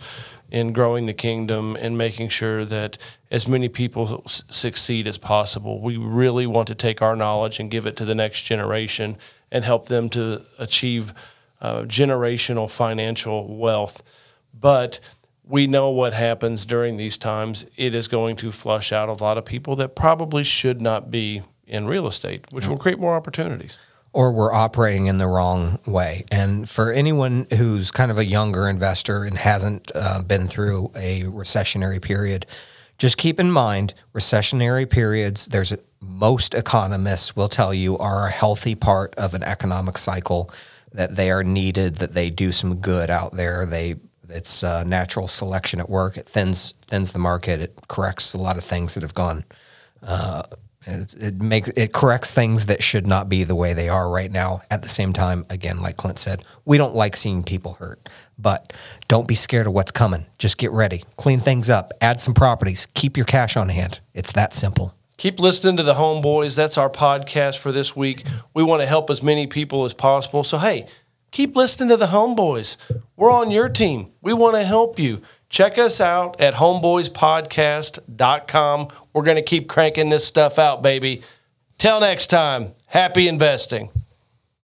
in 0.52 0.74
growing 0.74 1.06
the 1.06 1.14
kingdom 1.14 1.76
and 1.80 1.96
making 1.96 2.28
sure 2.28 2.66
that 2.66 2.98
as 3.30 3.48
many 3.48 3.70
people 3.70 4.22
s- 4.26 4.44
succeed 4.48 5.06
as 5.06 5.16
possible. 5.16 5.80
We 5.80 5.96
really 5.96 6.46
want 6.46 6.68
to 6.68 6.74
take 6.74 7.00
our 7.00 7.16
knowledge 7.16 7.58
and 7.58 7.70
give 7.70 7.86
it 7.86 7.96
to 7.96 8.04
the 8.04 8.14
next 8.14 8.42
generation 8.42 9.16
and 9.50 9.64
help 9.64 9.86
them 9.86 10.10
to 10.10 10.42
achieve 10.58 11.14
uh, 11.62 11.82
generational 11.82 12.70
financial 12.70 13.56
wealth. 13.56 14.02
But 14.52 15.00
we 15.42 15.66
know 15.66 15.88
what 15.88 16.12
happens 16.12 16.66
during 16.66 16.98
these 16.98 17.16
times. 17.16 17.64
It 17.76 17.94
is 17.94 18.06
going 18.06 18.36
to 18.36 18.52
flush 18.52 18.92
out 18.92 19.08
a 19.08 19.24
lot 19.24 19.38
of 19.38 19.46
people 19.46 19.74
that 19.76 19.96
probably 19.96 20.44
should 20.44 20.82
not 20.82 21.10
be 21.10 21.42
in 21.66 21.86
real 21.86 22.06
estate, 22.06 22.52
which 22.52 22.66
will 22.66 22.76
create 22.76 22.98
more 22.98 23.16
opportunities. 23.16 23.78
Or 24.12 24.30
we're 24.30 24.52
operating 24.52 25.06
in 25.06 25.16
the 25.16 25.26
wrong 25.26 25.78
way. 25.86 26.24
And 26.30 26.68
for 26.68 26.92
anyone 26.92 27.46
who's 27.56 27.90
kind 27.90 28.10
of 28.10 28.18
a 28.18 28.24
younger 28.24 28.68
investor 28.68 29.24
and 29.24 29.38
hasn't 29.38 29.90
uh, 29.94 30.22
been 30.22 30.48
through 30.48 30.92
a 30.94 31.22
recessionary 31.22 32.00
period, 32.00 32.44
just 32.98 33.16
keep 33.16 33.40
in 33.40 33.50
mind 33.50 33.94
recessionary 34.12 34.88
periods, 34.88 35.46
there's 35.46 35.72
a, 35.72 35.78
most 36.00 36.54
economists 36.54 37.34
will 37.34 37.48
tell 37.48 37.72
you 37.72 37.96
are 37.98 38.26
a 38.26 38.30
healthy 38.30 38.74
part 38.74 39.14
of 39.14 39.32
an 39.34 39.42
economic 39.42 39.96
cycle 39.96 40.50
that 40.92 41.16
they 41.16 41.30
are 41.30 41.42
needed, 41.42 41.96
that 41.96 42.12
they 42.12 42.28
do 42.28 42.52
some 42.52 42.76
good 42.76 43.08
out 43.08 43.32
there. 43.32 43.64
They 43.64 43.96
it's 44.28 44.62
uh, 44.62 44.84
natural 44.84 45.28
selection 45.28 45.78
at 45.80 45.90
work. 45.90 46.16
It 46.16 46.26
thins 46.26 46.72
thins 46.82 47.12
the 47.12 47.18
market. 47.18 47.60
It 47.60 47.78
corrects 47.88 48.34
a 48.34 48.38
lot 48.38 48.56
of 48.56 48.64
things 48.64 48.94
that 48.94 49.02
have 49.02 49.14
gone. 49.14 49.44
Uh, 50.02 50.42
it, 50.86 51.14
it, 51.14 51.34
makes 51.40 51.68
it 51.70 51.92
corrects 51.92 52.32
things 52.32 52.66
that 52.66 52.82
should 52.82 53.06
not 53.06 53.28
be 53.28 53.44
the 53.44 53.54
way 53.54 53.72
they 53.74 53.88
are 53.88 54.08
right 54.10 54.30
now. 54.30 54.62
At 54.70 54.82
the 54.82 54.88
same 54.88 55.12
time, 55.12 55.46
again, 55.50 55.80
like 55.80 55.96
Clint 55.96 56.18
said, 56.18 56.44
we 56.64 56.78
don't 56.78 56.94
like 56.94 57.16
seeing 57.16 57.42
people 57.42 57.74
hurt, 57.74 58.08
but 58.38 58.72
don't 59.08 59.28
be 59.28 59.34
scared 59.34 59.66
of 59.66 59.72
what's 59.72 59.90
coming. 59.90 60.26
Just 60.38 60.58
get 60.58 60.70
ready, 60.70 61.04
clean 61.16 61.40
things 61.40 61.70
up, 61.70 61.92
add 62.00 62.20
some 62.20 62.34
properties, 62.34 62.86
keep 62.94 63.16
your 63.16 63.26
cash 63.26 63.56
on 63.56 63.68
hand. 63.68 64.00
It's 64.14 64.32
that 64.32 64.54
simple. 64.54 64.94
Keep 65.18 65.38
listening 65.38 65.76
to 65.76 65.82
the 65.82 65.94
Homeboys. 65.94 66.56
That's 66.56 66.78
our 66.78 66.90
podcast 66.90 67.58
for 67.58 67.70
this 67.70 67.94
week. 67.94 68.24
We 68.54 68.62
want 68.62 68.82
to 68.82 68.86
help 68.86 69.08
as 69.08 69.22
many 69.22 69.46
people 69.46 69.84
as 69.84 69.94
possible. 69.94 70.42
So 70.42 70.58
hey 70.58 70.86
keep 71.32 71.56
listening 71.56 71.88
to 71.88 71.96
the 71.96 72.06
Homeboys. 72.06 72.76
We're 73.16 73.32
on 73.32 73.50
your 73.50 73.68
team. 73.68 74.12
We 74.20 74.32
want 74.32 74.54
to 74.54 74.62
help 74.62 75.00
you. 75.00 75.20
Check 75.52 75.76
us 75.76 76.00
out 76.00 76.40
at 76.40 76.54
homeboyspodcast.com. 76.54 78.88
We're 79.12 79.22
going 79.22 79.36
to 79.36 79.42
keep 79.42 79.68
cranking 79.68 80.08
this 80.08 80.26
stuff 80.26 80.58
out, 80.58 80.82
baby. 80.82 81.20
Till 81.76 82.00
next 82.00 82.28
time, 82.28 82.72
happy 82.86 83.28
investing. 83.28 83.90